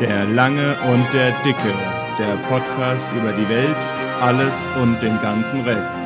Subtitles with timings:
[0.00, 1.74] Der Lange und der Dicke,
[2.20, 3.76] der Podcast über die Welt,
[4.20, 5.98] alles und den ganzen Rest.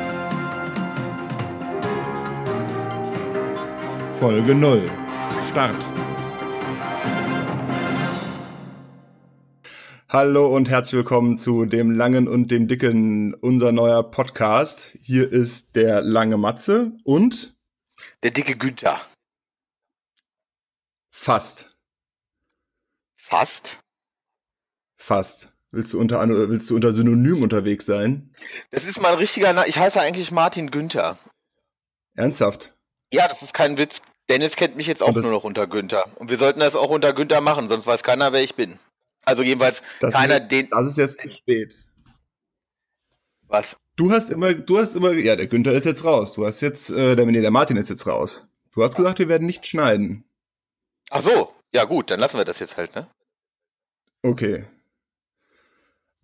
[4.17, 4.89] Folge 0.
[5.47, 5.77] Start.
[10.09, 14.97] Hallo und herzlich willkommen zu dem Langen und dem Dicken, unser neuer Podcast.
[15.03, 17.55] Hier ist der lange Matze und
[18.23, 18.99] der dicke Günther.
[21.11, 21.69] Fast.
[23.15, 23.82] Fast?
[25.03, 25.49] Fast.
[25.71, 28.33] Willst du unter, willst du unter Synonym unterwegs sein?
[28.71, 29.67] Das ist mein richtiger Name.
[29.67, 31.17] Ich heiße eigentlich Martin Günther.
[32.15, 32.73] Ernsthaft?
[33.11, 34.01] Ja, das ist kein Witz.
[34.29, 36.05] Dennis kennt mich jetzt auch nur noch unter Günther.
[36.19, 38.79] Und wir sollten das auch unter Günther machen, sonst weiß keiner, wer ich bin.
[39.25, 40.69] Also jedenfalls das keiner ist, den.
[40.69, 41.75] Das ist jetzt zu spät.
[43.47, 43.75] Was?
[43.97, 46.31] Du hast immer, du hast immer, ja, der Günther ist jetzt raus.
[46.31, 48.47] Du hast jetzt, äh, der, nee, der Martin ist jetzt raus.
[48.71, 50.23] Du hast gesagt, wir werden nicht schneiden.
[51.09, 53.07] Ach so, ja gut, dann lassen wir das jetzt halt, ne?
[54.21, 54.63] Okay.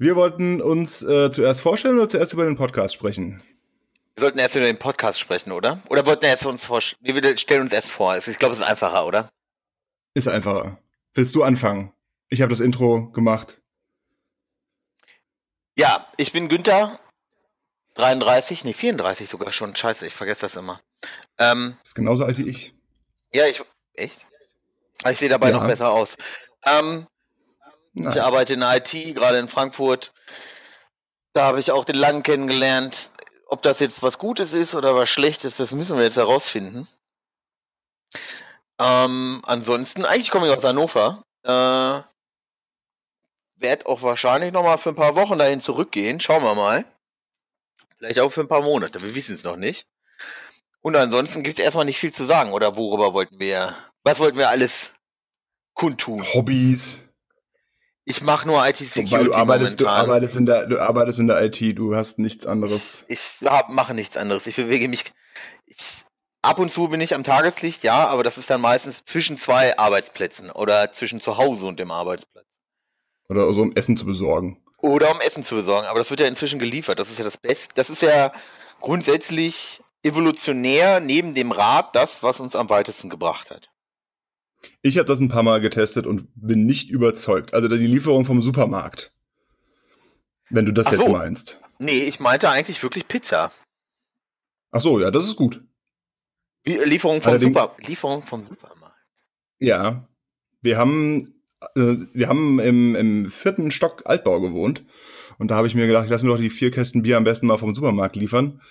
[0.02, 3.44] Wir wollten uns äh, zuerst vorstellen oder zuerst über den Podcast sprechen?
[4.16, 5.82] Wir sollten erst über den Podcast sprechen, oder?
[5.90, 7.22] Oder wollten wir erst uns vorstellen?
[7.22, 8.18] Wir stellen uns erst vor.
[8.18, 9.28] Ich glaube, es ist einfacher, oder?
[10.14, 10.78] Ist einfacher.
[11.16, 11.92] Willst du anfangen?
[12.30, 13.62] Ich habe das Intro gemacht.
[15.76, 16.98] Ja, ich bin Günther,
[17.96, 19.76] 33, nee, 34 sogar schon.
[19.76, 20.80] Scheiße, ich vergesse das immer.
[21.38, 22.74] Ähm, ist genauso alt wie ich.
[23.34, 23.62] Ja, ich.
[23.96, 24.26] Echt?
[25.10, 25.58] Ich sehe dabei ja.
[25.58, 26.16] noch besser aus.
[26.66, 27.06] Ähm,
[28.08, 30.14] ich arbeite in der IT, gerade in Frankfurt.
[31.34, 33.12] Da habe ich auch den Langen kennengelernt.
[33.48, 36.88] Ob das jetzt was Gutes ist oder was Schlechtes, das müssen wir jetzt herausfinden.
[38.80, 41.24] Ähm, ansonsten, eigentlich komme ich aus Hannover.
[41.44, 42.02] Äh,
[43.62, 46.20] werde auch wahrscheinlich noch mal für ein paar Wochen dahin zurückgehen.
[46.20, 46.86] Schauen wir mal.
[47.98, 49.02] Vielleicht auch für ein paar Monate.
[49.02, 49.86] Wir wissen es noch nicht.
[50.82, 52.54] Und ansonsten gibt es erstmal nicht viel zu sagen.
[52.54, 54.96] Oder worüber wollten wir, was wollten wir alles
[55.74, 56.24] kundtun?
[56.34, 57.02] Hobbys.
[58.10, 60.06] Ich mache nur IT-Security du arbeitest, momentan.
[60.06, 63.06] Du arbeitest, in der, du arbeitest in der IT, du hast nichts anderes.
[63.08, 64.48] Ich, hab, mache nichts anderes.
[64.48, 65.14] Ich bewege mich.
[65.68, 65.78] Ich,
[66.42, 69.78] ab und zu bin ich am Tageslicht, ja, aber das ist dann meistens zwischen zwei
[69.78, 72.48] Arbeitsplätzen oder zwischen zu Hause und dem Arbeitsplatz.
[73.30, 74.60] Oder so um Essen zu besorgen.
[74.80, 75.86] Oder um Essen zu besorgen.
[75.86, 76.98] Aber das wird ja inzwischen geliefert.
[76.98, 77.76] Das ist ja das Beste.
[77.76, 78.32] Das ist ja
[78.82, 83.70] grundsätzlich evolutionär neben dem Rad das, was uns am weitesten gebracht hat.
[84.82, 87.54] Ich habe das ein paar Mal getestet und bin nicht überzeugt.
[87.54, 89.14] Also die Lieferung vom Supermarkt.
[90.50, 91.10] Wenn du das Ach jetzt so.
[91.10, 91.60] meinst.
[91.80, 93.52] Nee, ich meinte eigentlich wirklich Pizza.
[94.72, 95.64] Ach so, ja, das ist gut.
[96.64, 98.98] Wie, Lieferung, vom Super, Lieferung vom Supermarkt.
[99.60, 100.08] Ja,
[100.62, 101.42] wir haben,
[101.76, 104.84] äh, wir haben im, im vierten Stock Altbau gewohnt.
[105.38, 107.24] Und da habe ich mir gedacht, ich lasse mir doch die vier Kästen Bier am
[107.24, 108.62] besten mal vom Supermarkt liefern.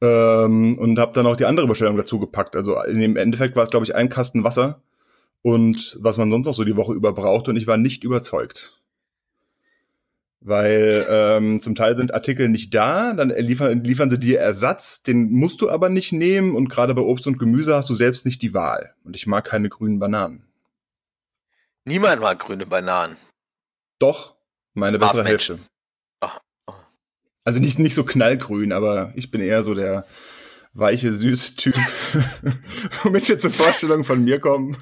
[0.00, 2.54] Ähm, und habe dann auch die andere Bestellung dazu gepackt.
[2.54, 4.82] Also in dem Endeffekt war es, glaube ich, ein Kasten Wasser
[5.42, 7.48] und was man sonst noch so die Woche über braucht.
[7.48, 8.78] Und ich war nicht überzeugt.
[10.40, 15.30] Weil ähm, zum Teil sind Artikel nicht da, dann liefern, liefern sie dir Ersatz, den
[15.30, 16.56] musst du aber nicht nehmen.
[16.56, 18.94] Und gerade bei Obst und Gemüse hast du selbst nicht die Wahl.
[19.04, 20.44] Und ich mag keine grünen Bananen.
[21.84, 23.16] Niemand mag grüne Bananen.
[23.98, 24.34] Doch,
[24.74, 25.58] meine bessere Hälfte.
[26.20, 26.28] Oh.
[26.66, 26.74] Oh.
[27.44, 30.06] Also nicht, nicht so knallgrün, aber ich bin eher so der
[30.74, 31.74] weiche, süße Typ,
[33.02, 34.76] womit wir zur Vorstellung von mir kommen.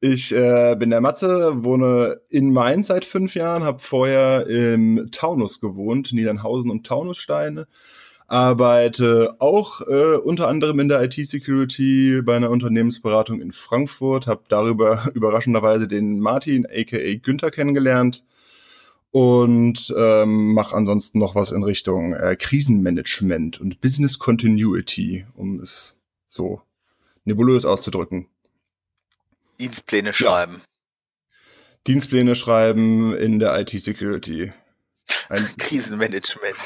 [0.00, 5.60] Ich äh, bin der Matze, wohne in Mainz seit fünf Jahren, habe vorher im Taunus
[5.60, 7.66] gewohnt, Niedernhausen und Taunussteine.
[8.26, 15.08] Arbeite auch äh, unter anderem in der IT-Security bei einer Unternehmensberatung in Frankfurt, habe darüber
[15.14, 18.24] überraschenderweise den Martin, aka Günther, kennengelernt
[19.12, 25.96] und ähm, mache ansonsten noch was in Richtung äh, Krisenmanagement und Business Continuity, um es
[26.28, 26.62] so
[27.24, 28.28] nebulös auszudrücken.
[29.58, 30.54] Dienstpläne schreiben.
[30.54, 30.60] Ja.
[31.86, 34.52] Dienstpläne schreiben in der IT-Security.
[35.58, 36.56] Krisenmanagement.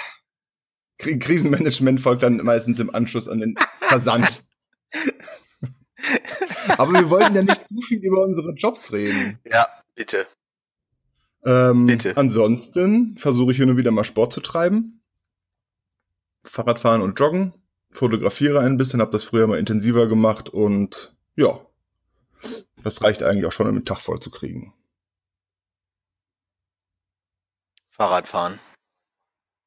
[0.98, 4.44] Krisenmanagement folgt dann meistens im Anschluss an den Versand.
[6.76, 9.38] Aber wir wollten ja nicht zu viel über unsere Jobs reden.
[9.44, 10.26] Ja, bitte.
[11.44, 12.16] Ähm, Bitte.
[12.16, 15.00] Ansonsten versuche ich hier nur wieder mal Sport zu treiben.
[16.44, 17.54] Fahrradfahren und Joggen.
[17.90, 21.60] Fotografiere ein bisschen, habe das früher mal intensiver gemacht und ja,
[22.82, 24.74] das reicht eigentlich auch schon, um den Tag voll zu kriegen.
[27.90, 28.58] Fahrradfahren.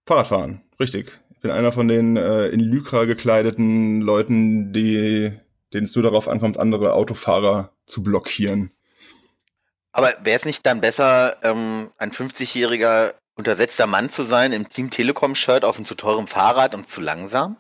[0.06, 1.20] Fahrradfahren, richtig.
[1.32, 5.32] Ich bin einer von den äh, in Lycra gekleideten Leuten, die,
[5.74, 8.72] denen es nur darauf ankommt, andere Autofahrer zu blockieren.
[9.92, 14.90] Aber wäre es nicht dann besser, ähm, ein 50-jähriger untersetzter Mann zu sein im Team
[14.90, 17.58] Telekom-Shirt auf einem zu teurem Fahrrad und zu langsam?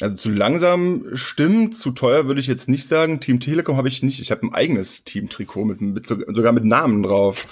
[0.00, 3.20] Also zu langsam stimmt, zu teuer würde ich jetzt nicht sagen.
[3.20, 4.20] Team Telekom habe ich nicht.
[4.20, 7.46] Ich habe ein eigenes Team-Trikot mit, mit, sogar mit Namen drauf.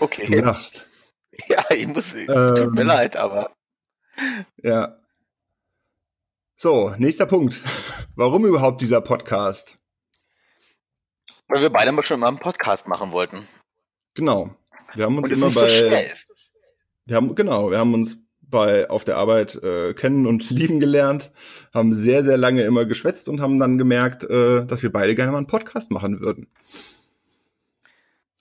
[0.00, 0.26] Okay.
[0.26, 0.86] Du lachst.
[1.48, 2.14] Ja, ich muss.
[2.14, 2.70] Es tut Ähm.
[2.70, 3.54] mir leid, aber.
[4.62, 4.96] Ja.
[6.58, 7.62] So, nächster Punkt.
[8.14, 9.76] Warum überhaupt dieser Podcast?
[11.48, 13.46] Weil wir beide mal schon mal einen Podcast machen wollten.
[14.14, 14.56] Genau.
[14.94, 16.28] Wir haben uns immer so bei, ist.
[17.04, 21.30] wir haben genau, wir haben uns bei auf der Arbeit äh, kennen und lieben gelernt,
[21.74, 25.32] haben sehr sehr lange immer geschwätzt und haben dann gemerkt, äh, dass wir beide gerne
[25.32, 26.46] mal einen Podcast machen würden.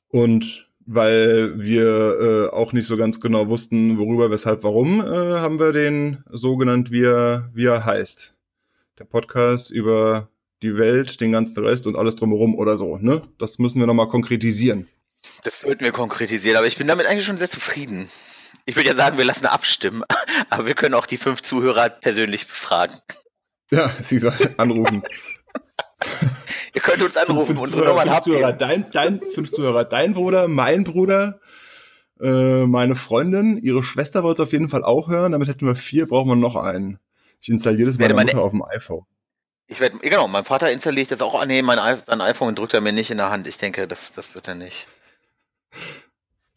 [0.08, 5.60] Und weil wir äh, auch nicht so ganz genau wussten, worüber, weshalb, warum, äh, haben
[5.60, 8.36] wir den so genannt, wie er, wie er heißt.
[9.00, 10.30] Der Podcast über
[10.62, 12.98] die Welt, den ganzen Rest und alles drumherum oder so.
[12.98, 13.22] Ne?
[13.40, 14.88] Das müssen wir nochmal konkretisieren.
[15.44, 18.10] Das sollten wir konkretisieren, aber ich bin damit eigentlich schon sehr zufrieden.
[18.66, 20.04] Ich würde ja sagen, wir lassen abstimmen,
[20.50, 22.96] aber wir können auch die fünf Zuhörer persönlich befragen.
[23.72, 25.04] Ja, sie soll anrufen.
[26.86, 28.54] Könnt uns anrufen, unsere Zuhörer, Nummern habt Zuhörer, ihr.
[28.54, 31.40] dein, dein, fünf Zuhörer, dein Bruder, mein Bruder,
[32.22, 35.32] äh, meine Freundin, ihre Schwester wollte es auf jeden Fall auch hören.
[35.34, 37.00] Damit hätten wir vier, brauchen wir noch einen.
[37.42, 39.06] Ich installiere das Werde meiner meine- Mutter auf dem iPhone.
[39.68, 42.82] Ich werde, genau, mein Vater installiert jetzt auch, ah, nee, mein, sein iPhone drückt er
[42.82, 43.48] mir nicht in der Hand.
[43.48, 44.88] Ich denke, das, das wird er nicht.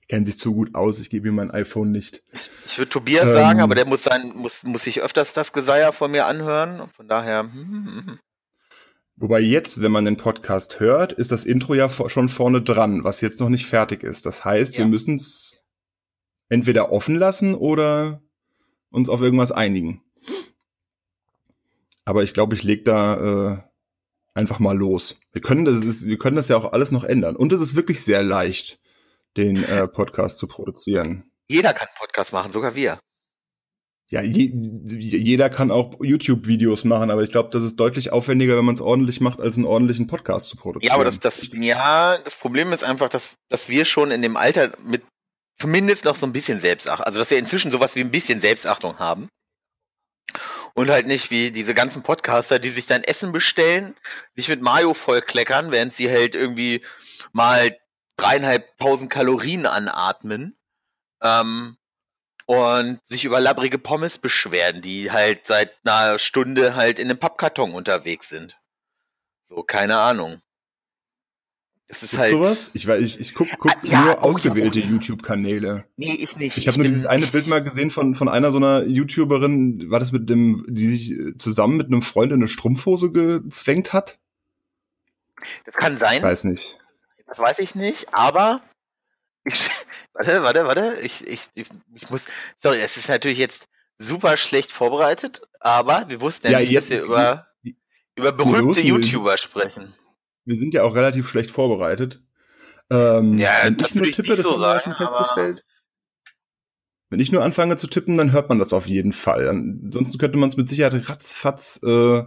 [0.09, 2.23] Kennt sich zu gut aus, ich gebe ihm mein iPhone nicht.
[2.67, 3.33] Ich würde Tobias Ähm.
[3.35, 6.83] sagen, aber der muss sein, muss, muss sich öfters das Geseier von mir anhören.
[6.95, 8.19] Von daher, hm, hm, hm.
[9.21, 13.21] Wobei jetzt, wenn man den Podcast hört, ist das Intro ja schon vorne dran, was
[13.21, 14.25] jetzt noch nicht fertig ist.
[14.27, 14.81] Das heißt, Ja.
[14.81, 15.61] wir müssen es
[16.49, 18.23] entweder offen lassen oder
[18.91, 20.03] uns auf irgendwas einigen.
[22.05, 23.59] Aber ich glaube, ich leg da äh,
[24.35, 25.19] einfach mal los.
[25.33, 27.37] Wir können das, ist, wir können das ja auch alles noch ändern.
[27.37, 28.81] Und es ist wirklich sehr leicht,
[29.37, 31.31] den äh, Podcast zu produzieren.
[31.51, 32.99] jeder kann Podcast machen, sogar wir.
[34.11, 38.65] Ja, je, jeder kann auch YouTube-Videos machen, aber ich glaube, das ist deutlich aufwendiger, wenn
[38.65, 40.89] man es ordentlich macht, als einen ordentlichen Podcast zu produzieren.
[40.89, 44.39] Ja, aber das, das, ja, das Problem ist einfach, dass, dass wir schon in dem
[44.39, 45.03] Alter mit
[45.59, 48.99] zumindest noch so ein bisschen Selbstachtung, also dass wir inzwischen sowas wie ein bisschen Selbstachtung
[48.99, 49.29] haben.
[50.75, 53.95] Und halt nicht wie diese ganzen Podcaster, die sich dann Essen bestellen,
[54.37, 56.85] sich mit Mayo vollkleckern, während sie halt irgendwie
[57.33, 57.77] mal
[58.17, 60.57] dreieinhalbtausend Kalorien anatmen.
[61.23, 61.77] Ähm,
[62.49, 67.73] und sich über labbrige Pommes beschweren, die halt seit einer Stunde halt in einem Pappkarton
[67.73, 68.59] unterwegs sind.
[69.51, 70.41] So, keine Ahnung.
[71.89, 72.31] Es ist Gibt's halt.
[72.33, 72.71] sowas?
[72.73, 74.81] Ich weiß, ich, ich guck, guck Ah, ja, nur oh, ausgewählte.
[74.81, 75.85] YouTube-Kanäle.
[75.97, 76.57] Nee, ich nicht.
[76.57, 79.91] Ich habe nur bin- dieses eine Bild mal gesehen von, von einer so einer YouTuberin,
[79.91, 83.93] war das mit dem, die sich äh, zusammen mit einem Freund in eine Strumpfhose gezwängt
[83.93, 84.19] hat?
[85.67, 86.17] Das kann sein.
[86.19, 86.79] Ich weiß nicht.
[87.27, 88.63] Das weiß ich nicht, aber
[89.49, 89.69] ich,
[90.13, 90.97] warte, warte, warte.
[91.03, 92.27] Ich, ich, ich, muss.
[92.57, 93.69] Sorry, es ist natürlich jetzt
[93.99, 97.49] super schlecht vorbereitet, aber wir wussten ja, Ja, nicht, dass wir über,
[98.17, 99.95] über berühmte wussten, wir- YouTuber sprechen.
[100.45, 102.23] Wir sind ja auch relativ schlecht vorbereitet.
[102.91, 105.65] Ähm, Ja, wenn ich nur tippe, das so haben wir schon festgestellt.
[107.11, 109.49] Wenn ich nur anfange zu tippen, dann hört man das auf jeden Fall.
[109.49, 112.23] Ansonsten könnte man es mit Sicherheit ratzfatz äh,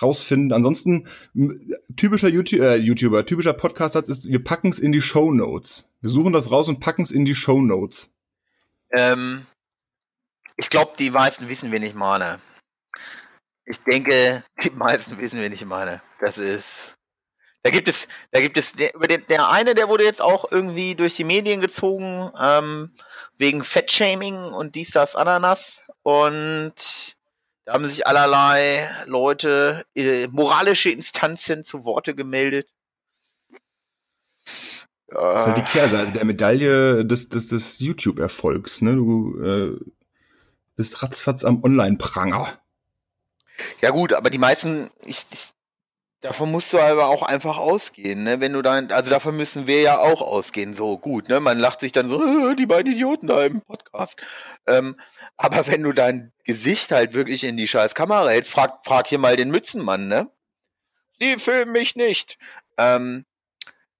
[0.00, 0.52] rausfinden.
[0.52, 1.08] Ansonsten
[1.96, 5.90] typischer YouTube, äh, YouTuber, typischer Podcast-Satz ist, wir packen es in die Show Notes.
[6.00, 8.10] Wir suchen das raus und packen es in die Show Notes.
[8.92, 9.46] Ähm,
[10.56, 12.38] ich glaube, die meisten wissen, wen ich meine.
[13.64, 16.00] Ich denke, die meisten wissen, wen ich meine.
[16.20, 16.94] Das ist.
[17.62, 20.52] Da gibt es, da gibt es, der, über den, der eine, der wurde jetzt auch
[20.52, 22.94] irgendwie durch die Medien gezogen, ähm,
[23.38, 25.82] wegen Fettshaming und dies, das, Ananas.
[26.04, 27.15] Und
[27.66, 32.68] da haben sich allerlei Leute, äh, moralische Instanzen zu Worte gemeldet.
[35.08, 38.82] Das ist halt die Ja, Kehrseite der Medaille des, des, des YouTube-Erfolgs.
[38.82, 38.94] Ne?
[38.94, 39.78] Du äh,
[40.76, 42.56] bist ratzfatz am Online-Pranger.
[43.80, 45.50] Ja gut, aber die meisten, ich, ich,
[46.26, 48.40] davon musst du aber auch einfach ausgehen, ne?
[48.40, 51.40] Wenn du dann, also davon müssen wir ja auch ausgehen, so gut, ne?
[51.40, 54.20] Man lacht sich dann so, "Äh, die beiden Idioten da im Podcast.
[54.66, 54.96] Ähm,
[55.36, 59.18] aber wenn du dein Gesicht halt wirklich in die scheiß Kamera hältst, frag, frag hier
[59.18, 60.30] mal den Mützenmann, ne?
[61.20, 62.38] Die filmen mich nicht.
[62.78, 63.24] Ähm,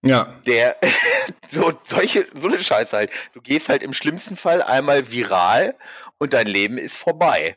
[0.03, 0.77] Ja, der
[1.51, 3.11] so solche so eine Scheiße halt.
[3.35, 5.75] Du gehst halt im schlimmsten Fall einmal viral
[6.19, 7.57] und dein Leben ist vorbei.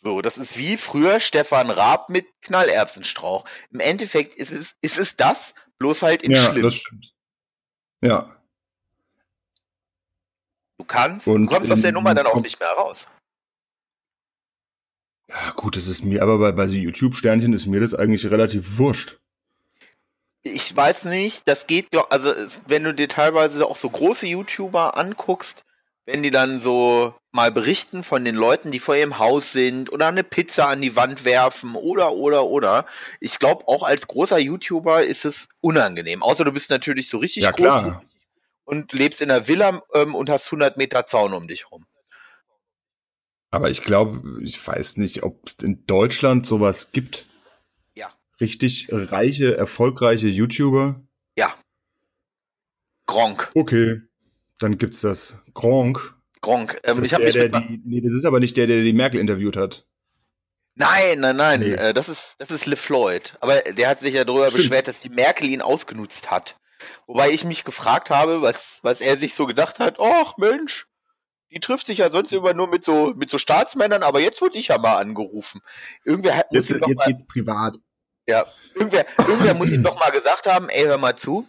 [0.00, 3.44] So, das ist wie früher Stefan Raab mit Knallerbsenstrauch.
[3.70, 6.62] Im Endeffekt ist es ist es das, bloß halt in ja schlimm.
[6.62, 7.14] das stimmt.
[8.02, 8.34] Ja,
[10.80, 13.06] Du kannst, Und du kommst aus der Nummer dann auch nicht mehr raus.
[15.28, 18.78] Ja, gut, das ist mir, aber bei, bei so YouTube-Sternchen ist mir das eigentlich relativ
[18.78, 19.20] wurscht.
[20.42, 22.32] Ich weiß nicht, das geht, glaub- also
[22.66, 25.66] wenn du dir teilweise auch so große YouTuber anguckst,
[26.06, 30.08] wenn die dann so mal berichten von den Leuten, die vor ihrem Haus sind oder
[30.08, 32.86] eine Pizza an die Wand werfen oder, oder, oder.
[33.20, 36.22] Ich glaube, auch als großer YouTuber ist es unangenehm.
[36.22, 37.94] Außer du bist natürlich so richtig ja, groß
[38.64, 41.86] und lebst in einer Villa ähm, und hast 100 Meter Zaun um dich rum.
[43.50, 47.26] Aber ich glaube, ich weiß nicht, ob es in Deutschland sowas gibt.
[47.96, 48.12] Ja.
[48.40, 51.02] Richtig reiche, erfolgreiche YouTuber.
[51.36, 51.54] Ja.
[53.06, 53.50] Gronk.
[53.54, 54.02] Okay.
[54.58, 55.36] Dann gibt's das.
[55.52, 56.19] Gronk.
[56.40, 56.78] Gronk.
[56.84, 59.20] Ähm, ich der, mich der, die, nee, das ist aber nicht der, der die Merkel
[59.20, 59.86] interviewt hat.
[60.74, 61.60] Nein, nein, nein.
[61.60, 61.74] Nee.
[61.74, 63.36] Äh, das ist das ist LeFloid.
[63.40, 64.64] Aber der hat sich ja darüber Stimmt.
[64.64, 66.56] beschwert, dass die Merkel ihn ausgenutzt hat.
[67.06, 69.98] Wobei ich mich gefragt habe, was was er sich so gedacht hat.
[70.00, 70.86] Ach Mensch,
[71.50, 74.56] die trifft sich ja sonst immer nur mit so mit so Staatsmännern, aber jetzt wurde
[74.56, 75.60] ich ja mal angerufen.
[76.04, 77.76] Irgendwer hat jetzt, jetzt mal, geht's privat.
[78.26, 81.46] Ja, irgendwer irgendwer muss ihm doch mal gesagt haben, ey, hör mal zu.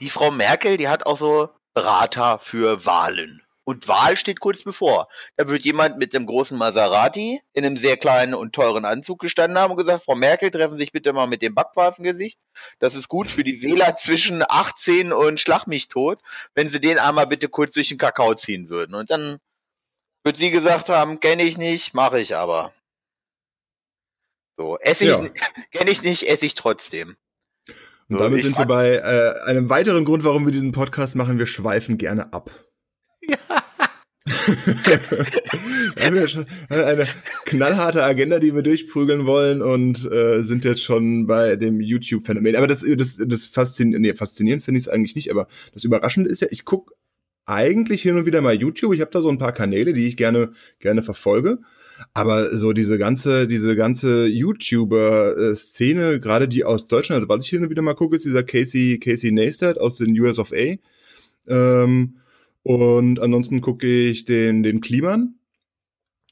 [0.00, 3.42] Die Frau Merkel, die hat auch so Berater für Wahlen.
[3.68, 5.08] Und Wahl steht kurz bevor.
[5.36, 9.58] Da wird jemand mit einem großen Maserati in einem sehr kleinen und teuren Anzug gestanden
[9.58, 12.38] haben und gesagt, Frau Merkel, treffen Sie sich bitte mal mit dem Backwaffengesicht.
[12.78, 16.20] Das ist gut für die Wähler zwischen 18 und Schlag mich tot,
[16.54, 18.94] wenn Sie den einmal bitte kurz durch den Kakao ziehen würden.
[18.94, 19.40] Und dann
[20.26, 22.72] wird sie gesagt haben, kenne ich nicht, mache ich aber.
[24.56, 25.24] So, esse ich, ja.
[25.70, 27.16] kenne ich nicht, esse ich trotzdem.
[28.08, 31.38] Und so, damit sind wir bei äh, einem weiteren Grund, warum wir diesen Podcast machen.
[31.38, 32.50] Wir schweifen gerne ab.
[33.28, 33.36] Ja.
[35.96, 37.06] wir haben ja schon eine
[37.44, 42.56] knallharte Agenda, die wir durchprügeln wollen und äh, sind jetzt schon bei dem YouTube-Phänomen.
[42.56, 46.28] Aber das, das, das Faszin nee, faszinierend finde ich es eigentlich nicht, aber das Überraschende
[46.28, 46.94] ist ja, ich gucke
[47.44, 48.94] eigentlich hin und wieder mal YouTube.
[48.94, 51.60] Ich habe da so ein paar Kanäle, die ich gerne, gerne verfolge.
[52.12, 57.60] Aber so diese ganze, diese ganze YouTuber-Szene, gerade die aus Deutschland, also was ich hier
[57.60, 60.76] und wieder mal gucke, ist dieser Casey, Casey Neistat aus den US of A.
[61.48, 62.16] Ähm,
[62.66, 65.36] und ansonsten gucke ich den, den Kliman.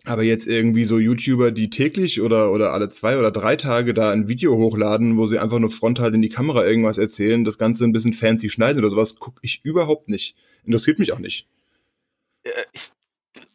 [0.03, 4.11] Aber jetzt irgendwie so YouTuber, die täglich oder, oder alle zwei oder drei Tage da
[4.11, 7.85] ein Video hochladen, wo sie einfach nur frontal in die Kamera irgendwas erzählen, das Ganze
[7.85, 10.35] ein bisschen fancy schneiden oder sowas, gucke ich überhaupt nicht.
[10.65, 11.47] Interessiert mich auch nicht.
[12.43, 12.91] Äh, ich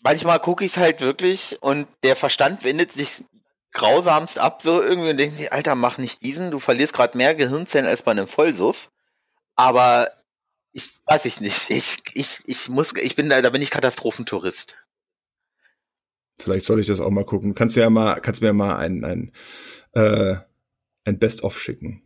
[0.01, 3.25] manchmal gucke ich es halt wirklich und der Verstand wendet sich
[3.73, 7.35] grausamst ab, so irgendwie und denkt sich, Alter, mach nicht diesen, du verlierst gerade mehr
[7.35, 8.89] Gehirnzellen als bei einem Vollsuff.
[9.57, 10.07] Aber
[10.71, 11.69] ich weiß ich nicht.
[11.69, 14.77] Ich, ich, ich muss, ich bin da, da bin ich Katastrophentourist.
[16.39, 17.55] Vielleicht soll ich das auch mal gucken.
[17.55, 19.31] Kannst du ja mal, kannst mir ja mal ein, ein,
[19.93, 20.37] äh,
[21.05, 22.03] ein Best-of schicken.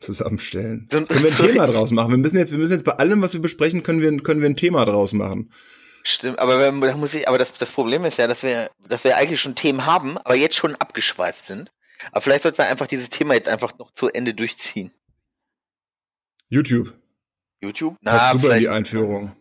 [0.00, 0.88] Zusammenstellen.
[0.90, 2.10] So, können wir ein Thema draus machen?
[2.10, 4.48] Wir müssen jetzt, wir müssen jetzt bei allem, was wir besprechen, können wir, können wir
[4.48, 5.52] ein Thema draus machen.
[6.02, 9.16] Stimmt, aber da muss ich, aber das, das Problem ist ja, dass wir, dass wir
[9.16, 11.72] eigentlich schon Themen haben, aber jetzt schon abgeschweift sind.
[12.12, 14.92] Aber vielleicht sollten wir einfach dieses Thema jetzt einfach noch zu Ende durchziehen.
[16.48, 16.92] YouTube.
[17.60, 17.96] YouTube?
[18.00, 19.32] Na, Passt super die Einführung.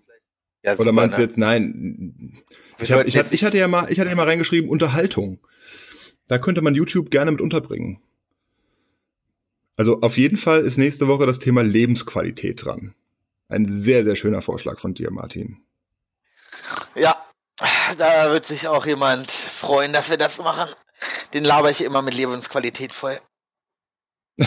[0.63, 1.23] Ja, super, Oder meinst ne?
[1.23, 2.43] du jetzt, nein.
[2.79, 5.39] Ich, hab, ich, hab, ich, hatte ja mal, ich hatte ja mal reingeschrieben, Unterhaltung.
[6.27, 8.01] Da könnte man YouTube gerne mit unterbringen.
[9.77, 12.95] Also auf jeden Fall ist nächste Woche das Thema Lebensqualität dran.
[13.47, 15.57] Ein sehr, sehr schöner Vorschlag von dir, Martin.
[16.95, 17.15] Ja,
[17.97, 20.73] da wird sich auch jemand freuen, dass wir das machen.
[21.33, 23.19] Den laber ich immer mit Lebensqualität voll.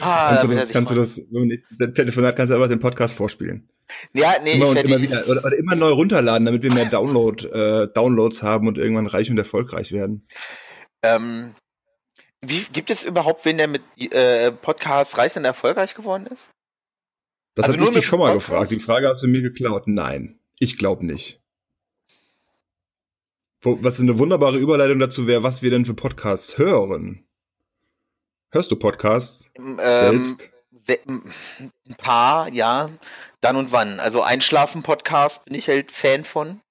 [0.00, 3.14] Ah, kannst du das, kannst du das, wenn man Telefonat kannst du einfach den Podcast
[3.14, 3.68] vorspielen.
[4.12, 7.46] Ja, nee, immer ich immer wieder, oder, oder, immer neu runterladen, damit wir mehr Download,
[7.46, 10.26] äh, Downloads haben und irgendwann reich und erfolgreich werden.
[11.02, 11.54] Ähm,
[12.44, 16.50] wie, gibt es überhaupt wen, der mit äh, Podcasts reich und erfolgreich geworden ist?
[17.54, 18.48] Das also habe ich dich schon mal Podcast?
[18.48, 18.70] gefragt.
[18.70, 19.86] Die Frage hast du mir geklaut.
[19.86, 21.40] Nein, ich glaube nicht.
[23.62, 27.25] Was eine wunderbare Überleitung dazu wäre, was wir denn für Podcasts hören.
[28.56, 29.44] Hörst du Podcasts?
[29.58, 30.38] Ähm,
[30.72, 31.10] selbst?
[31.10, 32.88] Ein paar, ja.
[33.42, 34.00] Dann und wann.
[34.00, 36.62] Also Einschlafen-Podcast bin ich halt Fan von.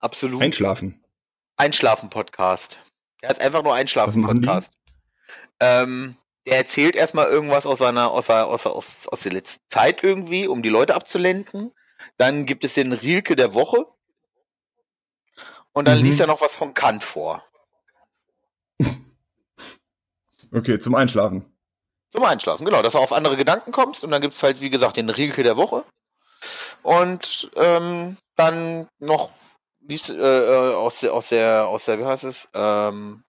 [0.00, 0.42] Absolut.
[0.42, 1.02] Einschlafen.
[1.56, 2.78] Einschlafen-Podcast.
[3.22, 4.70] Er ist einfach nur Einschlafen-Podcast.
[5.60, 10.46] Ähm, der erzählt erstmal irgendwas aus seiner, aus, aus, aus, aus der letzten Zeit irgendwie,
[10.46, 11.72] um die Leute abzulenken.
[12.18, 13.86] Dann gibt es den Rilke der Woche.
[15.72, 16.04] Und dann mhm.
[16.04, 17.49] liest er noch was von Kant vor.
[20.52, 21.44] Okay, zum Einschlafen.
[22.10, 24.70] Zum Einschlafen, genau, dass du auf andere Gedanken kommst und dann gibt es halt, wie
[24.70, 25.84] gesagt, den Rilke der Woche.
[26.82, 29.30] Und ähm, dann noch
[29.86, 33.22] liest, äh, äh, aus, der, aus, der, aus der, wie heißt es, ähm,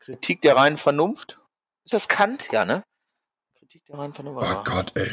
[0.00, 1.38] Kritik der reinen Vernunft.
[1.84, 2.50] Ist das Kant?
[2.52, 2.82] Ja, ne?
[3.58, 4.42] Kritik der reinen Vernunft.
[4.42, 5.10] Oh Gott, ey.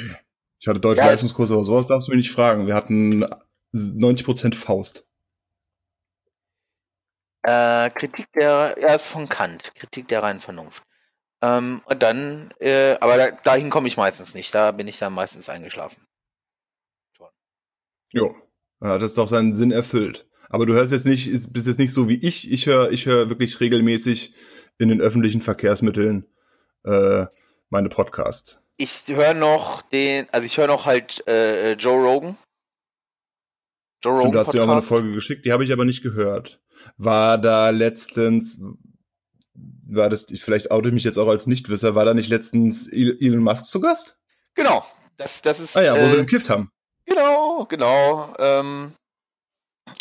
[0.59, 2.65] Ich hatte deutsche ja, Leistungskurs, aber sowas darfst du mich nicht fragen.
[2.65, 3.25] Wir hatten
[3.75, 5.05] 90% Faust.
[7.47, 9.73] Äh, Kritik der, ja, ist von Kant.
[9.75, 10.83] Kritik der reinen Vernunft.
[11.41, 14.53] Ähm, und dann, äh, aber da, dahin komme ich meistens nicht.
[14.53, 16.03] Da bin ich dann meistens eingeschlafen.
[18.11, 18.35] Jo.
[18.81, 20.27] Ja, das ist doch seinen Sinn erfüllt.
[20.49, 22.51] Aber du hörst jetzt nicht, bist jetzt nicht so wie ich.
[22.51, 24.33] Ich höre, ich höre wirklich regelmäßig
[24.77, 26.25] in den öffentlichen Verkehrsmitteln
[26.83, 27.27] äh,
[27.69, 28.67] meine Podcasts.
[28.75, 32.37] Ich höre noch den, also ich höre noch halt äh, Joe Rogan.
[34.03, 34.21] Joe Rogan.
[34.21, 36.03] Stimmt, da hast du ja auch mal eine Folge geschickt, die habe ich aber nicht
[36.03, 36.61] gehört.
[36.97, 38.61] War da letztens,
[39.53, 43.43] war das, vielleicht oute ich mich jetzt auch als Nichtwisser, war da nicht letztens Elon
[43.43, 44.17] Musk zu Gast?
[44.55, 44.85] Genau.
[45.17, 45.75] Das, das ist.
[45.75, 46.71] Ah ja, wo äh, sie gekifft haben.
[47.05, 48.33] Genau, genau.
[48.37, 48.93] Ähm,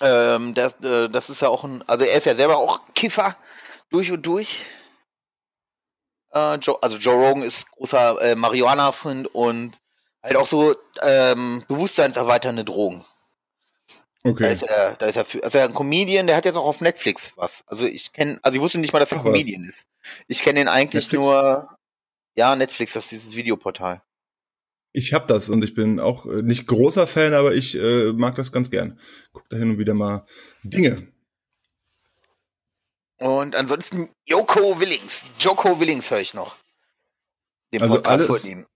[0.02, 3.36] ähm, das, äh, das ist ja auch ein, also er ist ja selber auch Kiffer
[3.90, 4.64] durch und durch.
[6.32, 9.78] Äh, Joe, also Joe Rogan ist großer äh, Marihuana-Freund und
[10.22, 13.04] halt auch so ähm, bewusstseinserweiternde Drogen.
[14.26, 14.42] Okay.
[14.42, 16.64] Da ist er, da ist er für, also er ein Comedian, der hat jetzt auch
[16.64, 17.62] auf Netflix was.
[17.68, 19.76] Also ich kenne, also ich wusste nicht mal, dass er Ach, Comedian was?
[19.76, 19.88] ist.
[20.26, 21.22] Ich kenne ihn eigentlich Netflix?
[21.22, 21.78] nur,
[22.34, 24.02] ja, Netflix, das ist dieses Videoportal.
[24.92, 28.34] Ich habe das und ich bin auch äh, nicht großer Fan, aber ich äh, mag
[28.34, 28.98] das ganz gern.
[29.32, 30.26] Guck da hin und wieder mal
[30.64, 31.06] Dinge.
[33.18, 35.26] Und ansonsten Joko Willings.
[35.38, 36.56] Joko Willings höre ich noch.
[37.72, 38.66] Den also Podcast alles, von ihm.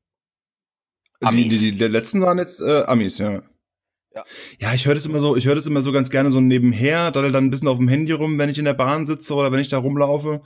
[1.23, 1.49] Amis.
[1.49, 3.43] Die, die, die, letzten waren jetzt äh, Amis, ja.
[4.15, 4.25] Ja.
[4.59, 7.13] ja, ich höre das immer so, ich höre das immer so ganz gerne so nebenher,
[7.13, 9.53] da dann ein bisschen auf dem Handy rum, wenn ich in der Bahn sitze oder
[9.53, 10.43] wenn ich da rumlaufe.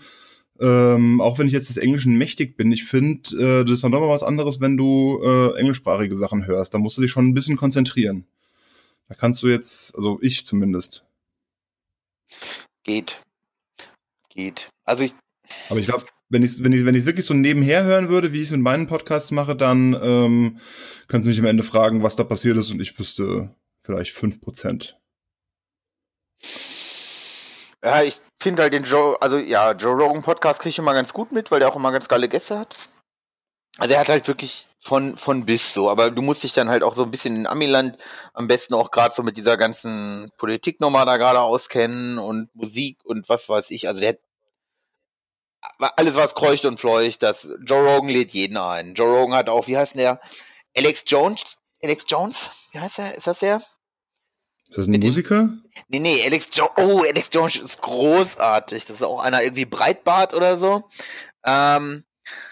[0.60, 3.90] Ähm, auch wenn ich jetzt des Englischen mächtig bin, ich finde, äh, das ist dann
[3.90, 6.74] doch mal was anderes, wenn du äh, englischsprachige Sachen hörst.
[6.74, 8.26] Da musst du dich schon ein bisschen konzentrieren.
[9.08, 11.04] Da kannst du jetzt, also ich zumindest.
[12.84, 13.20] Geht.
[14.28, 14.68] Geht.
[14.84, 15.14] Also ich.
[15.70, 16.04] Aber ich glaube,
[16.34, 18.60] wenn ich wenn ich wenn ich wirklich so nebenher hören würde, wie ich es mit
[18.60, 20.60] meinen Podcasts mache, dann ähm,
[21.08, 24.40] können Sie mich am Ende fragen, was da passiert ist und ich wüsste vielleicht fünf
[24.40, 24.98] Prozent.
[27.84, 31.12] Ja, ich finde halt den Joe, also ja, Joe Rogan Podcast kriege ich immer ganz
[31.12, 32.74] gut mit, weil der auch immer ganz geile Gäste hat.
[33.78, 36.82] Also er hat halt wirklich von, von bis so, aber du musst dich dann halt
[36.82, 37.96] auch so ein bisschen in Amiland
[38.32, 43.28] am besten auch gerade so mit dieser ganzen Politiknummer da gerade auskennen und Musik und
[43.28, 43.88] was weiß ich.
[43.88, 44.18] Also der hat
[45.78, 48.94] alles was kreucht und fleucht, das Joe Rogan lädt jeden ein.
[48.94, 50.20] Joe Rogan hat auch, wie heißt der?
[50.76, 51.58] Alex Jones?
[51.82, 52.50] Alex Jones?
[52.72, 53.14] Wie heißt er?
[53.16, 53.62] Ist das der?
[54.68, 55.40] Ist das ein Mit Musiker?
[55.42, 56.72] Den, nee, nee, Alex Jones.
[56.76, 58.84] Oh, Alex Jones ist großartig.
[58.86, 60.88] Das ist auch einer irgendwie Breitbart oder so.
[61.44, 62.04] Ähm,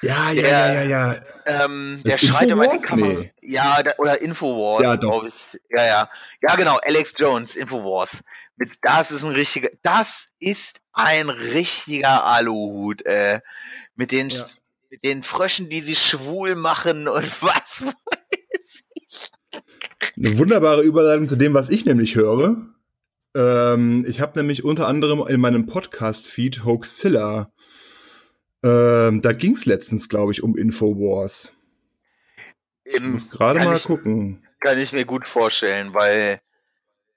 [0.03, 1.21] ja, ja, der, ja, ja, ja.
[1.47, 3.21] Ähm, der schreit immer in die Kamera.
[3.21, 3.33] Nee.
[3.41, 4.83] Ja, da, oder Infowars.
[4.83, 5.25] Ja, doch.
[5.25, 5.61] Ich.
[5.71, 6.11] Ja, ja.
[6.43, 6.79] Ja, genau.
[6.85, 8.23] Alex Jones, Infowars.
[8.57, 13.41] Mit, das ist ein richtiger, das ist ein richtiger Aluhut, äh,
[13.95, 14.45] mit den, ja.
[14.91, 17.87] mit den Fröschen, die sie schwul machen und was
[20.17, 22.57] eine wunderbare Überleitung zu dem, was ich nämlich höre.
[23.35, 27.53] Ähm, ich habe nämlich unter anderem in meinem Podcast-Feed Hoaxilla.
[28.63, 31.53] Ähm, da ging es letztens, glaube ich, um Infowars.
[32.85, 34.47] ich muss gerade mal ich, gucken.
[34.61, 36.41] Kann ich mir gut vorstellen, weil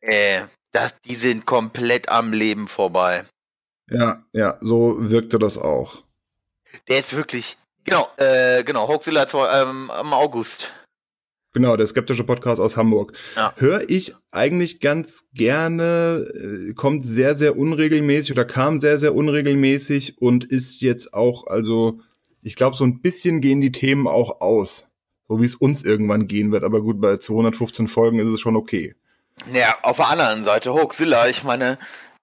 [0.01, 0.41] äh,
[0.75, 3.23] das, die sind komplett am Leben vorbei.
[3.89, 6.03] Ja, ja, so wirkte das auch.
[6.89, 9.25] Der ist wirklich, genau, äh, genau, Hoaxilla
[9.61, 10.73] ähm, im August.
[11.53, 13.13] Genau, der skeptische Podcast aus Hamburg.
[13.37, 13.53] Ja.
[13.55, 20.21] Höre ich eigentlich ganz gerne, äh, kommt sehr, sehr unregelmäßig oder kam sehr, sehr unregelmäßig
[20.21, 22.01] und ist jetzt auch, also,
[22.41, 24.87] ich glaube, so ein bisschen gehen die Themen auch aus.
[25.29, 26.63] So wie es uns irgendwann gehen wird.
[26.63, 28.95] Aber gut, bei 215 Folgen ist es schon okay.
[29.53, 31.77] Ja, auf der anderen Seite, Hoaxilla, ich meine,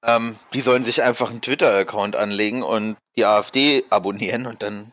[0.04, 4.92] ähm, die sollen sich einfach einen Twitter-Account anlegen und die AfD abonnieren und dann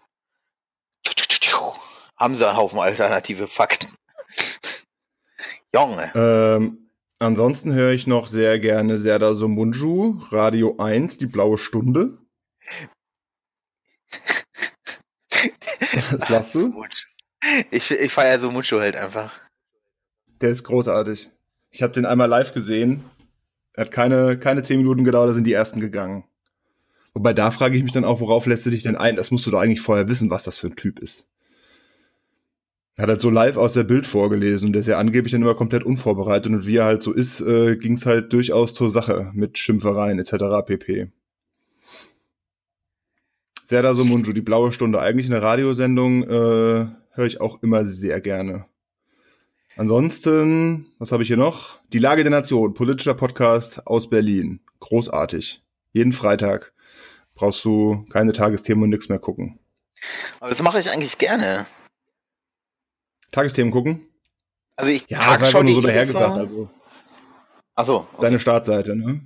[2.20, 3.88] haben sie einen Haufen alternative Fakten.
[5.74, 6.12] Junge.
[6.14, 12.18] Ähm, ansonsten höre ich noch sehr gerne Serda Somunju, Radio 1, die blaue Stunde.
[16.12, 16.86] Was lachst du?
[17.72, 19.32] Ich, ich feiere Somunju halt einfach.
[20.42, 21.30] Der ist großartig.
[21.72, 23.04] Ich habe den einmal live gesehen.
[23.78, 26.26] Hat keine, keine zehn Minuten gedauert, da sind die ersten gegangen.
[27.14, 29.16] Wobei da frage ich mich dann auch, worauf lässt du dich denn ein?
[29.16, 31.28] Das musst du doch eigentlich vorher wissen, was das für ein Typ ist.
[32.96, 35.42] Er hat halt so live aus der Bild vorgelesen und der ist ja angeblich dann
[35.42, 38.90] immer komplett unvorbereitet und wie er halt so ist, äh, ging es halt durchaus zur
[38.90, 40.66] Sache mit Schimpfereien etc.
[40.66, 41.10] pp.
[43.64, 48.66] Serda Somunju, die blaue Stunde, eigentlich eine Radiosendung, äh, höre ich auch immer sehr gerne.
[49.80, 51.80] Ansonsten, was habe ich hier noch?
[51.94, 54.60] Die Lage der Nation, politischer Podcast aus Berlin.
[54.82, 55.64] Großartig.
[55.94, 56.74] Jeden Freitag
[57.34, 59.58] brauchst du keine Tagesthemen und nichts mehr gucken.
[60.42, 61.66] Aber das mache ich eigentlich gerne.
[63.32, 64.06] Tagesthemen gucken?
[64.76, 66.38] Also ich ja, das war einfach nur so dahergesagt.
[66.38, 66.70] Also.
[67.76, 67.96] Achso.
[67.96, 68.18] Okay.
[68.20, 69.26] Seine Startseite, ne?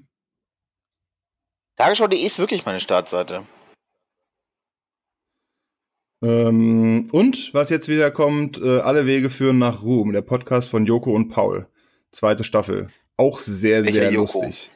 [1.78, 3.42] Tagesschau.de ist wirklich meine Startseite.
[6.24, 10.86] Ähm, und was jetzt wieder kommt, äh, alle Wege führen nach Ruhm, der Podcast von
[10.86, 11.68] Joko und Paul.
[12.12, 12.88] Zweite Staffel.
[13.18, 14.42] Auch sehr, Welche sehr Joko?
[14.42, 14.72] lustig.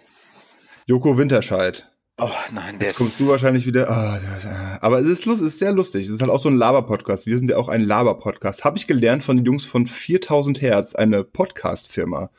[0.87, 1.89] Joko Winterscheid.
[2.19, 3.87] Oh nein, der Jetzt kommst du wahrscheinlich wieder.
[3.89, 6.05] Oh, aber es ist, lust, ist sehr lustig.
[6.05, 7.27] Es ist halt auch so ein Laber-Podcast.
[7.27, 8.63] Wir sind ja auch ein Laber-Podcast.
[8.63, 12.31] Habe ich gelernt von den Jungs von 4000 Hertz, eine Podcast-Firma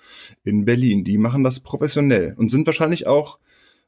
[0.43, 1.05] in Berlin.
[1.05, 3.39] Die machen das professionell und sind wahrscheinlich auch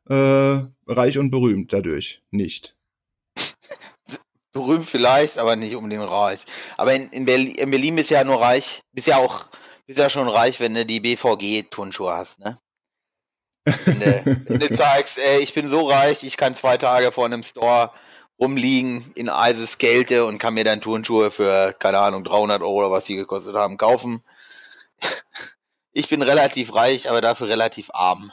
[0.09, 2.23] äh, reich und berühmt dadurch.
[2.31, 2.77] Nicht.
[4.53, 6.45] Berühmt vielleicht, aber nicht unbedingt reich.
[6.77, 9.47] Aber in, in, Berlin, in Berlin bist du ja nur reich, bist ja auch,
[9.87, 12.59] bist ja schon reich, wenn du die BVG-Turnschuhe hast, ne?
[13.85, 17.43] Wenn du, wenn sagst, ey, ich bin so reich, ich kann zwei Tage vor einem
[17.43, 17.93] Store
[18.41, 22.91] rumliegen in eises Kälte und kann mir dann Turnschuhe für, keine Ahnung, 300 Euro oder
[22.91, 24.23] was die gekostet haben, kaufen.
[25.93, 28.31] Ich bin relativ reich, aber dafür relativ arm.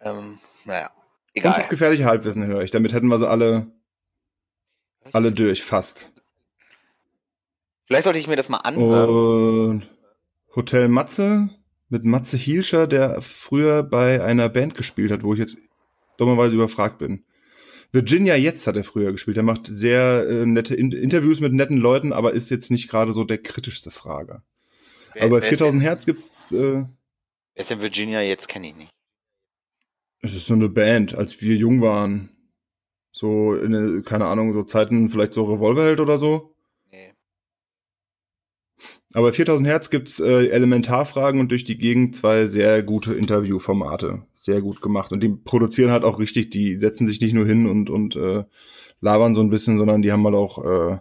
[0.00, 0.90] Ähm, naja,
[1.34, 1.52] egal.
[1.52, 2.70] Und das gefährliche Halbwissen höre ich.
[2.70, 3.66] Damit hätten wir sie alle,
[5.12, 6.12] alle durch, fast.
[7.86, 9.70] Vielleicht sollte ich mir das mal anhören.
[9.70, 9.88] Und
[10.54, 11.50] Hotel Matze
[11.88, 15.58] mit Matze Hielscher, der früher bei einer Band gespielt hat, wo ich jetzt
[16.16, 17.24] dummerweise überfragt bin.
[17.92, 19.36] Virginia jetzt hat er früher gespielt.
[19.36, 23.12] Er macht sehr äh, nette In Interviews mit netten Leuten, aber ist jetzt nicht gerade
[23.12, 24.42] so der kritischste Frager.
[25.12, 26.52] Wer, aber bei 4000 Hertz gibt's.
[26.52, 26.88] Äh, wer
[27.56, 28.48] ist denn Virginia jetzt?
[28.48, 28.90] Kenne ich nicht.
[30.22, 32.30] Es ist so eine Band, als wir jung waren.
[33.12, 36.52] So, in, keine Ahnung, so Zeiten, vielleicht so Revolverheld oder so.
[39.14, 44.22] Aber 4000 Hertz gibt's äh, Elementarfragen und durch die Gegend zwei sehr gute Interviewformate.
[44.34, 45.12] Sehr gut gemacht.
[45.12, 48.44] Und die produzieren halt auch richtig, die setzen sich nicht nur hin und, und äh,
[49.00, 50.98] labern so ein bisschen, sondern die haben halt auch äh,